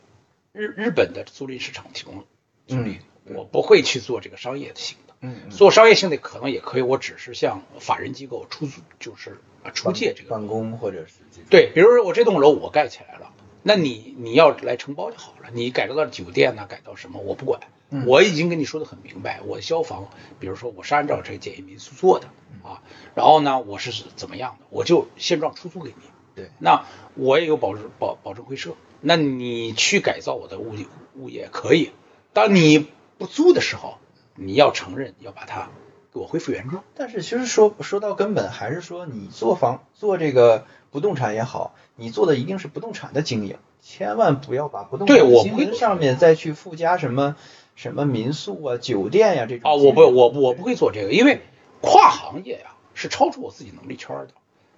[0.52, 2.24] 日日本的租赁市场提供
[2.66, 5.14] 租赁，我不会去做这个商业性的。
[5.20, 10.30] 嗯嗯做商业性的可能也可以，我只是向法人机构出租，就是啊出借这个。
[10.30, 11.14] 办公或者是
[11.50, 13.32] 对，比如说我这栋楼我盖起来了，
[13.64, 17.60] 那你你要来承包就好了，你改造到酒店呢，改造什么我不管，
[17.90, 22.28] 嗯我已经跟你说的很明白，我的消防，比如说我是按照这个简易民宿做的
[22.62, 22.82] 啊，
[23.16, 26.02] 然后呢我是怎么样的，我就现状出租给你，
[26.38, 31.90] 对，那我也有保证保保证会社，那你去改造我的物业物业可以，
[32.32, 32.86] 当你
[33.18, 33.98] 不租的时候，
[34.36, 35.70] 你要承认要把它
[36.14, 36.84] 给我恢复原状。
[36.94, 47.34] 但是其实说说到根本，还是说你做房做这个不动产也好，你做的一定是不动产的经营，千万不要把不动产对我不会经营上面再去附加什么
[47.74, 51.40] 什么民宿啊、酒店呀、这种啊，我不，我我不会做这个，因为
[51.80, 54.28] 跨行业呀、是超出我自己能力圈的。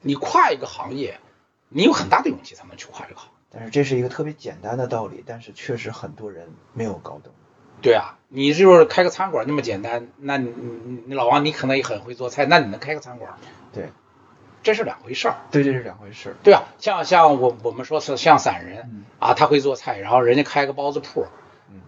[0.03, 1.20] 你跨一个行业，
[1.70, 3.35] 你有很大的勇气才能去跨这个行业。
[3.50, 7.33] 但是这是一个特别简单的道理，但是确实很多人没有搞懂。
[7.83, 13.38] 对啊，你就是开个餐馆那么简单，那你你你老王你可能也很会做菜，那你能开个餐馆吗？
[13.72, 13.88] 对，
[14.62, 15.37] 这是两回事儿。
[15.50, 16.37] 对，这是两回事儿。
[16.42, 21.26] 对啊，像像我我们说是像散人嗯啊，他会做菜，然后人家开个包子铺，
[21.70, 21.80] 嗯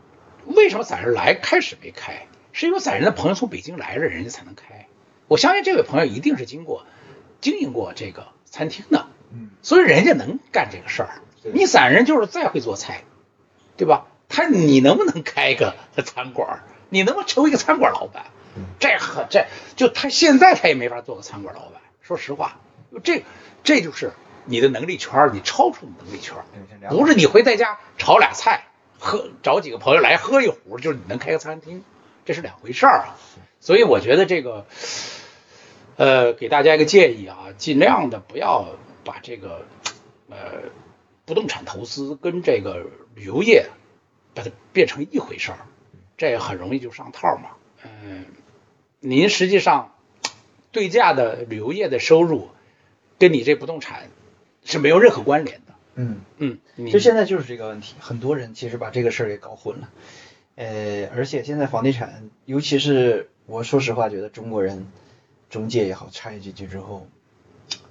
[0.47, 2.27] 为什么散人来开始没开？
[2.53, 4.87] 是因为散人的朋友从北京来了，人家才能开。
[5.29, 6.85] 我相信这位朋友一定是经过
[7.41, 11.11] 经营过这个餐厅的，嗯，所以人家能干这个事儿。
[11.43, 13.05] 你散人就是再会做菜，
[13.77, 14.07] 对吧？
[14.29, 16.63] 他你能不能开个餐馆？
[16.89, 18.27] 你能不能成为一个餐馆老板？
[18.55, 21.81] 嗯这很这就他现在他也没法做个餐馆老板。
[22.03, 22.59] 说实话，
[23.03, 23.25] 这
[23.65, 24.13] 这就是
[24.45, 26.37] 你的能力圈，你超出你能力圈
[26.91, 28.65] 不是你会在家炒俩菜，
[28.99, 31.83] 喝找几个朋友来喝一壶，就是你能开个餐厅，
[32.27, 33.17] 这是两回事儿啊。
[33.61, 34.67] 所以我觉得这个，
[35.97, 38.67] 呃，给大家一个建议啊，尽量的不要
[39.05, 39.67] 把这个
[40.29, 40.71] 呃
[41.25, 43.69] 不动产投资跟这个旅游业
[44.35, 45.59] 把它变成一回事儿，
[46.17, 47.51] 这很容易就上套嘛。
[47.85, 48.25] 嗯、
[49.01, 49.95] 您实际上
[50.71, 52.49] 对价的旅游业的收入
[53.19, 54.09] 跟你这不动产
[54.65, 55.75] 是没有任何关联的。
[55.95, 59.91] 嗯，嗯，你就现在就是这个问题，很多人其实把这个事儿给搞混了。
[60.55, 64.87] 呃，而且现在房地产，尤其是我说实话，觉得中国人
[65.51, 67.07] 中介也好，插进去之后，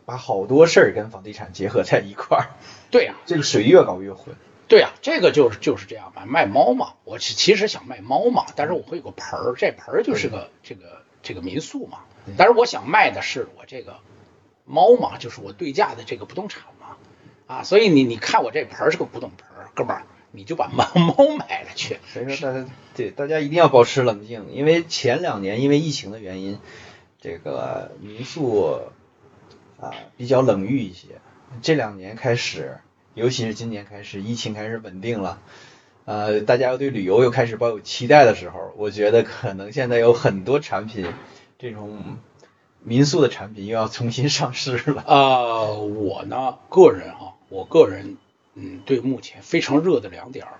[0.05, 2.49] 把好多事儿跟房地产结合在一块儿，
[2.91, 4.35] 对呀、这个水越搞越混。
[4.67, 6.93] 对呀、这个就是就是这样嘛，卖猫嘛。
[7.03, 11.99] 我其其实想卖猫嘛，但是我会有个盆儿，这盆儿就是个这个这个民宿嘛。
[12.37, 13.97] 但是我想卖的是我这个
[14.65, 16.95] 猫嘛，就是我对价的这个不动产嘛。
[17.47, 21.99] 啊，所以你你看我这盆儿是个古董盆儿，哥们儿，你就把猫 猫买了去。
[22.13, 26.59] 所以说大家对大家一定要保持冷静，因为前两年因为疫情的原因，
[27.19, 28.79] 这个民宿
[29.81, 31.07] 啊比较冷遇一些。
[31.61, 32.77] 这两年开始，
[33.13, 35.41] 尤其是今年开始，疫情开始稳定了，
[36.05, 41.11] 呃，大家又对旅游又开始抱有期待的时候，我觉得可能现在有很多产品，
[41.59, 42.17] 这种
[42.83, 45.03] 民宿的产品又要重新上市了。
[45.07, 48.17] 呃，我呢，个人哈、我个人
[48.55, 50.53] 嗯，对目前非常热的两点儿，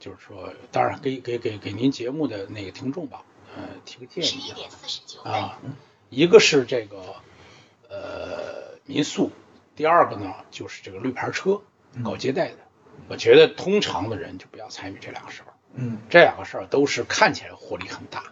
[0.00, 3.22] 就是说，当然给给给给您节目的那个听众吧，
[3.56, 4.52] 呃，提个建议
[5.24, 5.58] 啊，啊，
[6.10, 6.96] 一个是这个
[7.88, 9.30] 呃民宿，
[9.76, 11.60] 第二个呢就是这个绿牌车
[12.02, 12.56] 搞接待的，
[13.08, 18.24] 我觉得通常的人就不要参与这两个事儿，嗯这两个事儿都是看起来获利很大，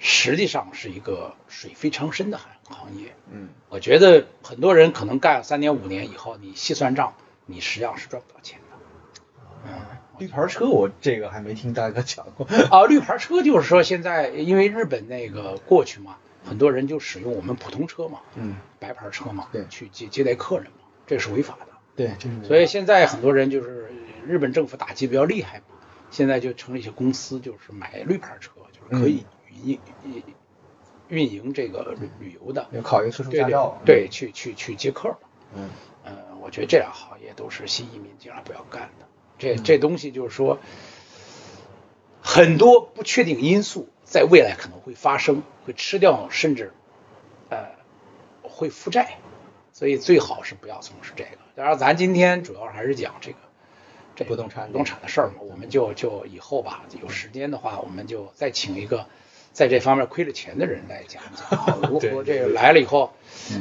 [0.00, 3.14] 实际上是一个水非常深的行行业。
[3.30, 7.14] 嗯我觉得很多人可能干了三年五年以后，你细算账，
[7.46, 8.76] 你实际上是赚不到钱的。
[9.66, 9.72] 嗯
[10.18, 12.46] 绿牌车我这个还没听大哥讲过。
[12.70, 16.18] 啊，绿牌车就是说现在因为日本那个过去嘛，
[16.50, 21.66] 很多人就使用我们普通车嘛，嗯，白牌车嘛，对去接接待客人嘛，这是违法的。
[21.94, 23.88] 对，这是所以现在很多人就是
[24.26, 25.76] 日本政府打击比较厉害嘛，
[26.10, 29.24] 现在就成立一些公司，就是买绿牌车，就是可以
[29.64, 30.22] 运运
[31.06, 33.80] 运营这个旅旅游的，要考一个特殊对对驾照。
[33.84, 35.18] 对，去去去接客嘛。
[35.54, 35.70] 嗯
[36.04, 39.06] 呃，我觉得这两行业都是新移民尽量不要干的。
[39.38, 40.58] 这这东西就是说，
[42.20, 46.72] 很多不确定因素在未来可能会发生，会吃掉，甚至
[47.48, 47.68] 呃
[48.42, 49.18] 会负债，
[49.72, 51.30] 所以最好是不要从事这个。
[51.54, 53.38] 当然，咱今天主要还是讲这个
[54.16, 59.06] 这不动产不动产的事儿嘛，我们就就以后吧，有时间的话，我们就再请一个。
[59.52, 63.12] 在这方面亏了钱的人来讲讲啊， 如对何这个来了以后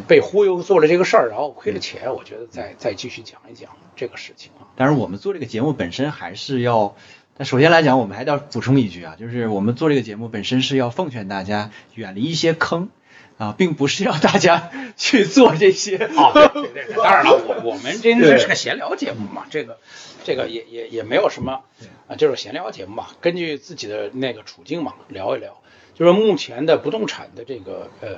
[0.07, 4.69] 被忽悠做了这个事儿，然后亏了钱，我觉得再再继续讲一讲这个事情啊。
[4.75, 6.95] 当然，我们做这个节目本身还是要，
[7.39, 12.89] 但首先来讲，我们还得要补充一句啊，就是我们做这个节目本身是要奉劝大家远离一些坑
[13.37, 15.95] 啊，并不是要大家去做这些。
[15.95, 19.77] 啊，对对对，当然了，我我们这这是个闲聊节目嘛，这个
[20.25, 21.61] 这个也也也没有什么
[22.09, 25.61] 啊，就是闲聊节目嘛，根据自己的那个处境嘛聊一聊，
[25.93, 28.17] 就是目前的不动产的这个呃，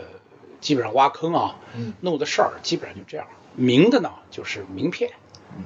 [0.62, 5.12] 基本上挖坑啊，嗯弄的事儿基本上就这样，明的呢就是名片，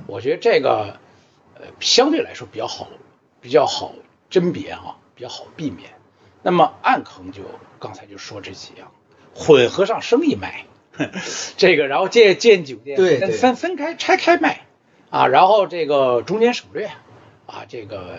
[0.08, 1.00] 我觉得这个
[1.58, 2.90] 呃，相对来说比较好，
[3.46, 3.94] 比较好
[4.32, 5.92] 甄别啊，比较好避免。
[6.42, 7.44] 那么暗坑就
[7.80, 8.92] 刚才就说这几样，
[9.36, 10.66] 混合上生意卖，
[11.56, 13.30] 这个然后建建酒店，对对。
[13.30, 14.62] 分分开拆开卖。
[15.12, 16.88] 啊，然后这个中间省略
[17.46, 18.18] 啊，这个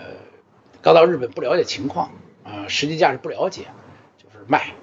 [0.81, 2.13] 刚到日本不了解情况
[2.45, 3.63] 啊，实际价值不了解，
[4.17, 4.75] 就是卖。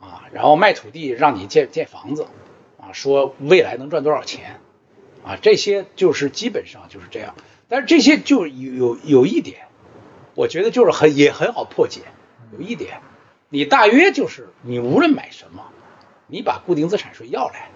[0.00, 2.26] 啊，然后卖土地让你建建房子
[2.80, 4.60] 啊，说未来能赚多少钱。
[5.22, 7.34] 啊，这些就是基本上就是这样。
[7.68, 9.68] 但是这些就有有有一点，
[10.40, 12.00] 我觉得就是很也很好破解。
[12.50, 13.02] 有一点，
[13.50, 15.70] 你大约就是你无论买什么，
[16.28, 17.70] 你把固定资产税要来，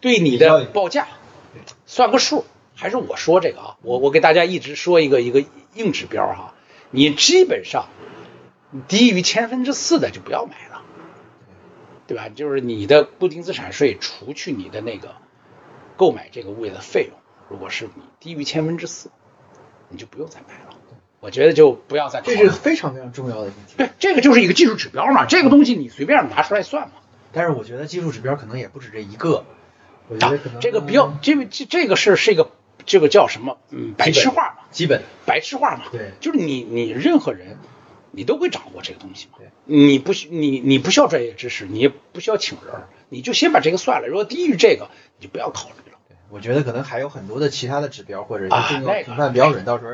[0.00, 1.08] 对你的报价
[1.84, 2.44] 算个数。
[2.76, 5.44] 还是我说这个啊，我我给大家一直说一个一个
[5.74, 6.54] 硬指标哈，
[6.92, 7.86] 你基本上
[8.86, 10.82] 低于千分之四的就不要买了，
[12.06, 12.28] 对吧？
[12.28, 15.16] 就是你的固定资产税除去你的那个
[15.96, 19.10] 购买这个物业的费用，如果是你低于千分之四，
[19.88, 20.75] 你就不用再买了。
[21.20, 23.74] 我觉得就不要再考虑这是非常非常重要的问题。
[23.76, 26.94] 对，这个就是一个技术指标嘛，这个东西你随便拿出来算嘛。
[27.32, 29.44] 但是我觉得技术指标可能也不止这一个，
[30.08, 32.50] 我觉得可能这个比较，这个这这个是是一个
[32.84, 33.58] 这个叫什么？
[33.70, 35.84] 嗯，白痴话嘛，基本白痴话嘛。
[35.90, 37.58] 对就是你你任何人，
[38.10, 39.38] 你都会掌握这个东西嘛。
[39.38, 42.74] 对，你不需你你不需要专业知识，你也不需要请人，
[43.08, 44.08] 你就先把这个算了。
[44.08, 44.88] 如果低于这个，
[45.18, 45.98] 你就不要考虑了。
[46.28, 49.92] 我觉得可能还有很多的其他的指标或者一啊些重个评判标准，到时候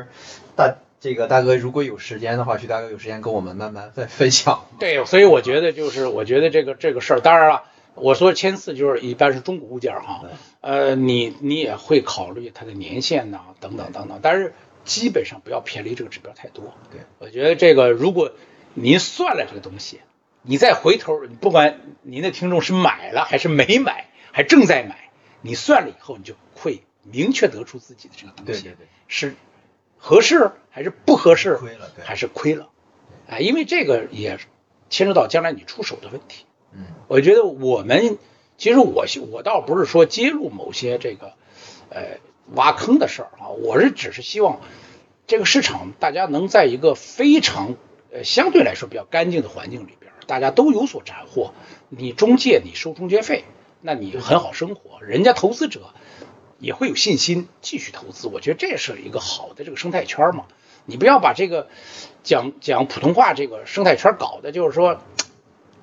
[0.55, 4.63] 大这个大哥如果有时间的话，徐大哥有时间跟我们慢慢再分享。
[4.79, 7.63] 对，所以我觉得就是，我觉得这个这个事儿，当然了，
[7.95, 10.23] 我说签字就是一般是中古物件儿哈，
[10.61, 14.53] 呃，你你也会考虑它的年限呐、等等等等，但是
[14.85, 16.73] 基本上不要偏离这个指标太多。
[16.89, 18.31] 对，我觉得这个如果
[18.73, 19.99] 您算了这个东西，
[20.41, 25.09] 你再回头，不管您的听众是买了还是没买，还正在买，
[25.41, 28.71] 你算了以后，你就会明确得出自己的这个东西
[29.09, 29.35] 是
[30.05, 32.67] 合适还是不合适，亏了对还是亏了，
[33.25, 34.37] 哎，因为这个也
[34.89, 36.43] 牵扯到将来你出手的问题。
[36.73, 38.17] 嗯，我觉得我们
[38.57, 41.31] 其实我我倒不是说揭露某些这个
[41.89, 42.17] 呃
[42.53, 44.59] 挖坑的事儿啊，我是只是希望
[45.25, 47.77] 这个市场大家能在一个非常
[48.11, 51.53] 呃相对来说比较干净的环境里边，大家都有所斩获。
[51.87, 53.45] 你中介你收中介费，
[53.79, 55.93] 那你很好生活，人家投资者
[56.63, 58.27] 也会有信心继续投资。
[58.27, 60.45] 我觉得这是一个好的这个生态圈嘛。
[60.85, 61.67] 你不要把这个
[62.23, 65.01] 讲讲普通话这个生态圈搞的，就是说，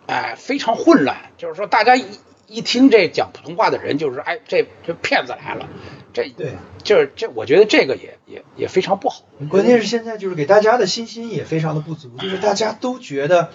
[0.06, 1.30] 哎，非常混乱。
[1.36, 2.06] 就是说，大家一
[2.46, 5.68] 一听这讲普通话的人，就是说哎，这这骗子来了，
[6.12, 9.22] 这对，就是这，我觉得这个也也也非常不好。
[9.50, 13.50] 关键是现在就是给大家的信心也非常的不足，就是大家都觉得，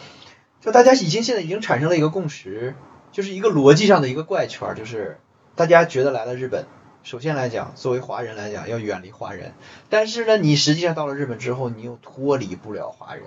[0.61, 2.75] 就大家已经现在已经产生了一个共识，
[3.11, 5.19] 就是一个逻辑上的一个怪圈，就是
[5.55, 6.65] 大家觉得来了日本，
[7.05, 9.53] 首先来讲，作为华人来讲要远离华人，
[9.91, 13.25] 但是呢，你实际上到了日本之后，你又脱离不了华人，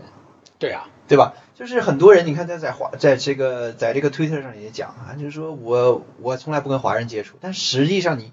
[0.58, 1.34] 对啊，对吧？
[1.54, 8.32] 就是很多人，你看他在华，在这个在这个推特上也讲啊，就是说我我从来不跟华人接触，但实际上你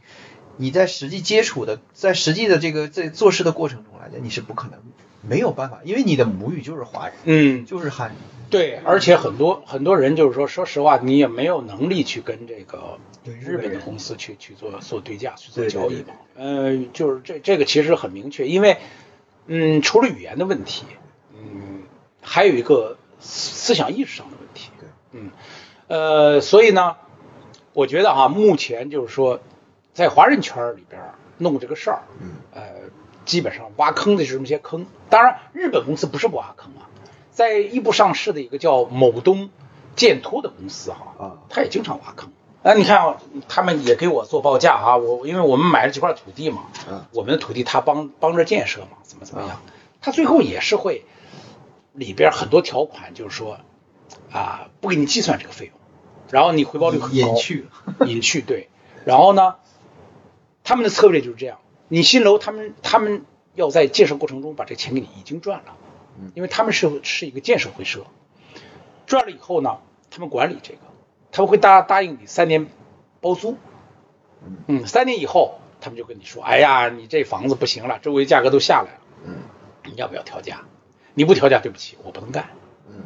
[0.57, 4.79] 你在实际接触的，在实际的这个在做事的过程中来讲，你是不可能
[5.28, 8.15] 没有办法，因为你的母语就是华人，嗯，就是汉语，
[8.49, 16.13] 对，而且很多很多人就是说，说实话，你也没有能力去跟这个对日本的公司去去做做对价、去做交易嘛。
[16.36, 18.78] 呃，就是这这个其实很明确，因为
[19.47, 20.86] 嗯，除了语言的问题，
[21.34, 21.84] 嗯，
[22.21, 24.69] 还有一个思思想意识上的问题。
[24.80, 25.32] 对，嗯，
[25.88, 26.97] 呃，所以呢，
[27.73, 29.39] 我觉得啊，目前就是说，
[29.93, 31.01] 在华人圈里边
[31.38, 32.61] 弄这个事儿，嗯，呃，
[33.26, 34.86] 基本上挖坑的是这么些坑。
[35.09, 36.88] 当然，日本公司不是不挖坑啊，
[37.32, 39.49] 在一部上市的一个叫某东
[39.95, 41.38] 建托的公司哈、啊。
[41.49, 42.32] 他也经常挖坑。
[42.63, 43.17] 啊，你看啊，
[43.47, 49.61] 他们也给我做报价啊，我因为我们买了几块土地嘛，嗯我们的土地他帮帮着建设嘛，怎么怎么样，
[50.01, 51.05] 他最后也是会
[51.93, 53.59] 里边很多条款就是说
[54.32, 55.76] 啊，不给你计算这个费用，
[56.32, 57.67] 然后你回报率很高，隐去。
[57.99, 58.69] 了， 隐去对，
[59.05, 59.57] 然后呢，
[60.63, 63.23] 他们的策略就是这样，你新楼他们他们
[63.53, 65.77] 要在建设过程中把这个钱给你已经赚了。
[66.19, 68.05] 嗯，因为他们是是一个建设会社，
[69.05, 69.79] 赚了以后呢，
[70.09, 70.79] 他们管理这个，
[71.31, 72.67] 他们会答答应你三年
[73.21, 73.57] 包租，
[74.67, 79.36] 嗯，三年以后他们就跟你说，哎呀，你这房子不行了，周围价格都下来了，嗯。
[79.88, 80.61] 你要不要调价？
[81.13, 82.49] 你不调价，对不起，我不能干。
[82.89, 83.03] 嗯。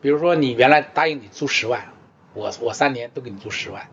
[0.00, 1.92] 比如说你原来答应你租十万，
[2.34, 3.88] 我我三年都给你租十万，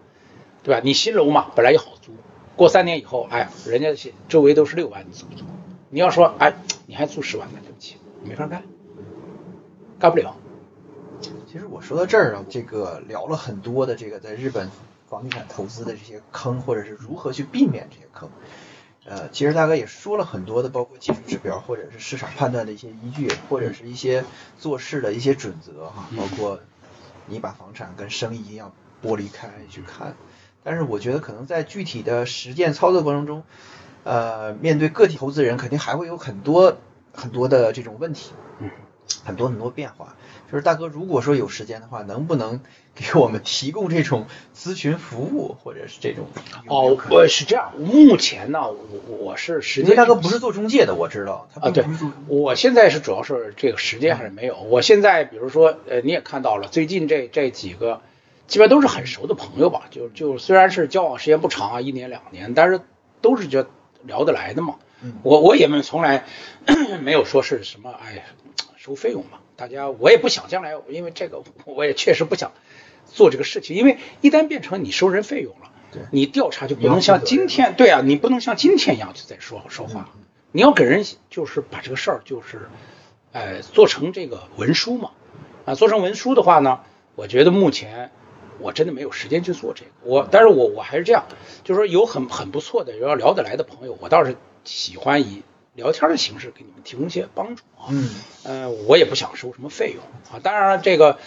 [0.64, 0.82] 对吧？
[0.84, 2.16] 你新楼嘛，本来也好租，
[2.56, 5.44] 过三年以后，哎，人家周围都是六万，你租不租？
[5.90, 6.54] 你要说，哎，
[6.86, 8.64] 你还租十万，那对不起，你没法干，
[10.00, 10.36] 干不了。
[11.52, 14.70] 其实我说到这儿啊，这个聊了很多的这个在日本
[15.08, 18.30] 房地产投资的这些坑，或者是如何去避免这些坑。
[19.06, 24.26] 呃，其实大哥也说了很多的，包括技术指标或者是市场判断的一些依据，或者是一些
[24.60, 26.60] 做事的一些准则哈，包括
[27.28, 28.74] 你把房产跟生意要
[29.04, 30.16] 剥离开去看。
[30.64, 33.44] 但是我觉得可能在具体的实践操作过程中，
[34.04, 36.78] 呃，面对个体投资人，肯定还会有很多
[37.14, 38.70] 很多的这种问题，嗯，
[39.24, 40.16] 很多很多变化。
[40.52, 42.60] 就是大哥，如果说有时间的话，能不能
[42.94, 46.28] 给我们提供这种咨询服务，或者是这种？
[46.68, 49.96] 哦，我是这样，目前呢，我我是时间。
[49.96, 51.48] 大哥不是做中介的，我知道。
[51.60, 51.84] 啊，对，
[52.28, 54.60] 我现在是主要是这个时间还是没有。
[54.60, 58.02] 我现在比如说，呃，你也看到了，最近这这几个，
[58.48, 62.82] 基本都是很熟的朋友吧，就就虽然是交往时间不长啊，一年两年，但是
[63.22, 63.70] 都是觉得
[64.04, 64.76] 聊得来的嘛。
[65.22, 66.26] 我我也没从来
[67.02, 68.26] 没有说是什么，哎，
[68.78, 69.40] 收费用嘛。
[69.56, 72.54] 大家，我也不想将来，因为这个我也确实不想
[73.06, 75.72] 做这个事情，因为一旦变成你收人费用了，
[76.12, 80.10] 你调查就不能像今天，对啊，你不能像今天一样就在说说话，
[80.52, 82.70] 你要给人就是把这个事儿就是，
[83.32, 85.12] 哎，做成这个文书嘛，
[85.66, 86.80] 啊，做成文书的话呢，
[87.16, 88.12] 我觉得目前
[88.60, 91.26] 我真的没有时间去做这个，我，但是我我还是这样，
[91.64, 95.44] 就是说有很很不错的要聊得来的朋友，我倒是喜欢以。
[95.76, 98.08] 聊天的形式给你们提供一些帮助啊，嗯，
[98.44, 101.18] 呃，我也不想收什么费用啊，当然了，这个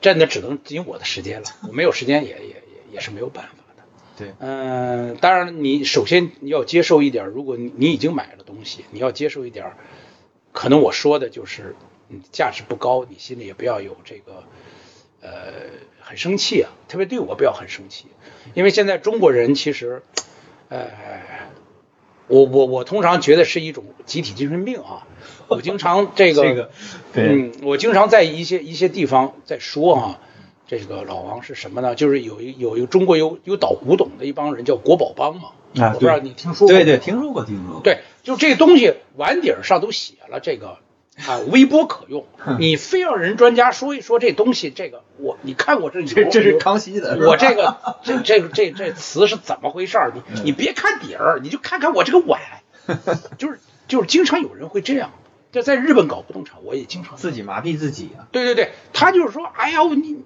[0.00, 2.62] 真的只能仅我的时间了，我没有时间也也也
[2.92, 3.82] 也是没有办法的，
[4.16, 9.74] 对，嗯，当然你首先要接受一点，如果你你已经买了东西，你要接受一点，
[10.52, 11.76] 可能我说的就是
[12.08, 14.44] 嗯价值不高，你心里也不要有这个
[15.20, 15.30] 呃
[16.00, 18.06] 很生气啊，特别对我不要很生气，
[18.54, 20.02] 因为现在中国人其实
[20.68, 20.88] 呃。
[22.32, 25.04] 我我我通常觉得是一种集体精神病啊！
[25.48, 26.70] 我经常这个， 这个
[27.14, 30.20] 嗯，我经常在一些一些地方在说啊，
[30.68, 31.96] 这个老王是什么呢？
[31.96, 35.48] 就是有一有一个中国有有倒古董的一帮人叫国宝帮嘛，
[35.84, 36.76] 啊我不知道你听说过？
[36.76, 37.82] 对对，听说过听说过。
[37.82, 40.78] 对，就这个东西碗底儿上都写了这个。
[41.26, 42.26] 啊，微波可用，
[42.58, 49.98] 你非要人专家说一说这东西，这个我你看我这这这是康熙的，我这个 这这这这词是怎么回事？
[50.14, 52.40] 你你别看底儿，你就看看我这个碗，
[53.38, 55.12] 就是就是经常有人会这样，
[55.52, 58.28] 就在日本搞不动产，我也经常自己麻痹自己啊。
[58.32, 60.24] 对对对，他就是说，哎呀，你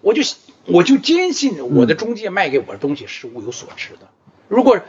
[0.00, 0.22] 我就
[0.66, 4.08] 我就坚信我的中介卖给我的东西是物有所值的，
[4.48, 4.80] 如果。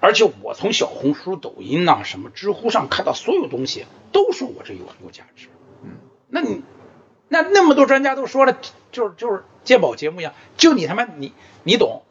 [0.00, 5.48] 而且我从小红书、抖音呐、什么知乎上看到所有东西，都说我这有有价值。
[5.84, 5.90] 嗯，
[6.28, 6.62] 那你
[7.28, 8.58] 那那么多专家都说了，
[8.90, 11.34] 就是就是鉴宝节目一样，就你他妈你
[11.64, 12.02] 你懂？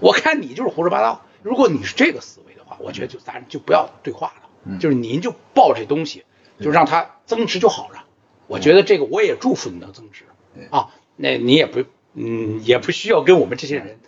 [0.00, 1.22] 我看你就是胡说八道。
[1.42, 4.48] 如果你是这个思维的话，我觉得就咱就不要对话了。
[4.64, 6.24] 嗯，就是您就报这东西，
[6.60, 8.04] 就让它增值就好了。
[8.46, 10.24] 我觉得这个我也祝福你能增值。
[10.70, 13.98] 啊，那你也不嗯也不需要跟我们这些人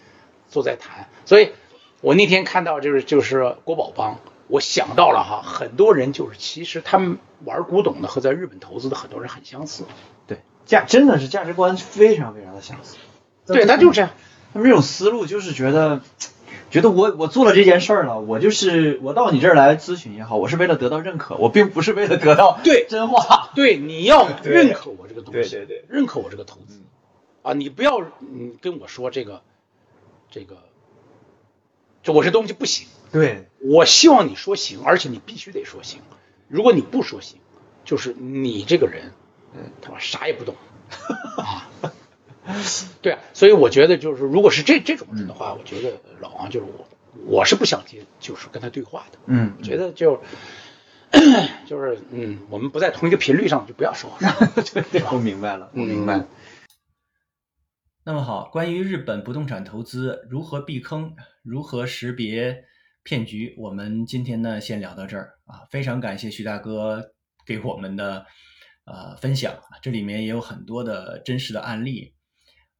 [0.48, 1.52] 坐在谈，所以。
[2.00, 9.84] 我那天看到就是就是国宝帮，我想到了哈，很多人就是其实他们玩古董的和在日本投资的很多人很相似，
[10.26, 12.96] 对价真的是价值观非常非常的相似，
[13.46, 14.10] 对他就这样，
[14.54, 16.00] 他们这种思路就是觉得
[16.70, 26.80] 觉得我我做了这件事儿了，我就是我到你这儿来咨询也好，我是为了得到认可，我并不是为了得到对真话，对你要认可我这个东西，对对对，认可我这个投资。
[27.42, 29.42] 啊，你不要你跟我说这个
[30.30, 30.56] 这个。
[32.02, 36.00] 就我这东西不行，对我希望你说行，而且你必须得说行。
[36.48, 37.38] 如果你不说行，
[37.84, 39.12] 就是你这个人，
[39.54, 40.56] 嗯，他妈啥也不懂
[41.36, 41.68] 啊。
[43.02, 46.88] 对啊，所以我觉得就是，如果是这这种人的话，我觉得老王就是我，
[47.26, 49.18] 我是不想接，就是跟他对话的。
[49.26, 50.22] 嗯，觉得就
[51.68, 54.18] 就是嗯，我们不在同一个频率上，就不要说话。
[54.90, 56.24] 对， 我明白了，我明白。
[58.10, 62.64] 那么好，关于日本不动产投资如何避坑、如何识别
[63.04, 65.64] 骗局，我们今天呢先聊到这儿啊。
[65.70, 67.12] 非常感谢徐大哥
[67.46, 68.26] 给我们的
[68.84, 72.16] 呃分享，这里面也有很多的真实的案例。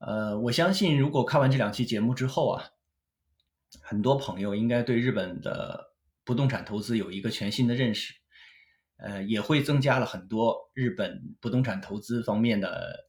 [0.00, 2.64] 呃，我相信如果看完这两期节目之后啊，
[3.80, 5.92] 很多朋友应该对日本的
[6.24, 8.14] 不动产投资有一个全新的认识，
[8.96, 13.08] 呃，也会增加了很多日本不动产投资方面的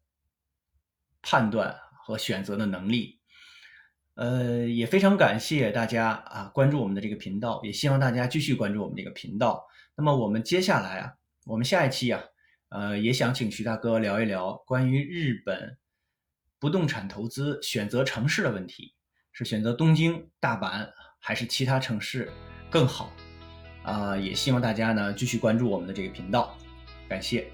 [1.24, 1.76] 判断。
[2.04, 3.20] 和选择的能力，
[4.16, 9.66] 呃，也非常感谢大家啊关注我们的这个频道，也希望大家继续关注我们这个频道。
[9.96, 11.14] 那么我们接下来啊，
[11.46, 12.22] 我们下一期啊，
[12.70, 15.78] 呃，也想请徐大哥聊一聊关于日本
[16.60, 18.94] 不动产投资选择城市的问题，
[19.32, 20.90] 是选择东京、大阪
[21.20, 22.32] 还是其他城市
[22.70, 23.12] 更好？
[23.84, 26.56] 啊，也希望大家呢继续关注我们的这个频道，
[27.10, 27.52] 感谢。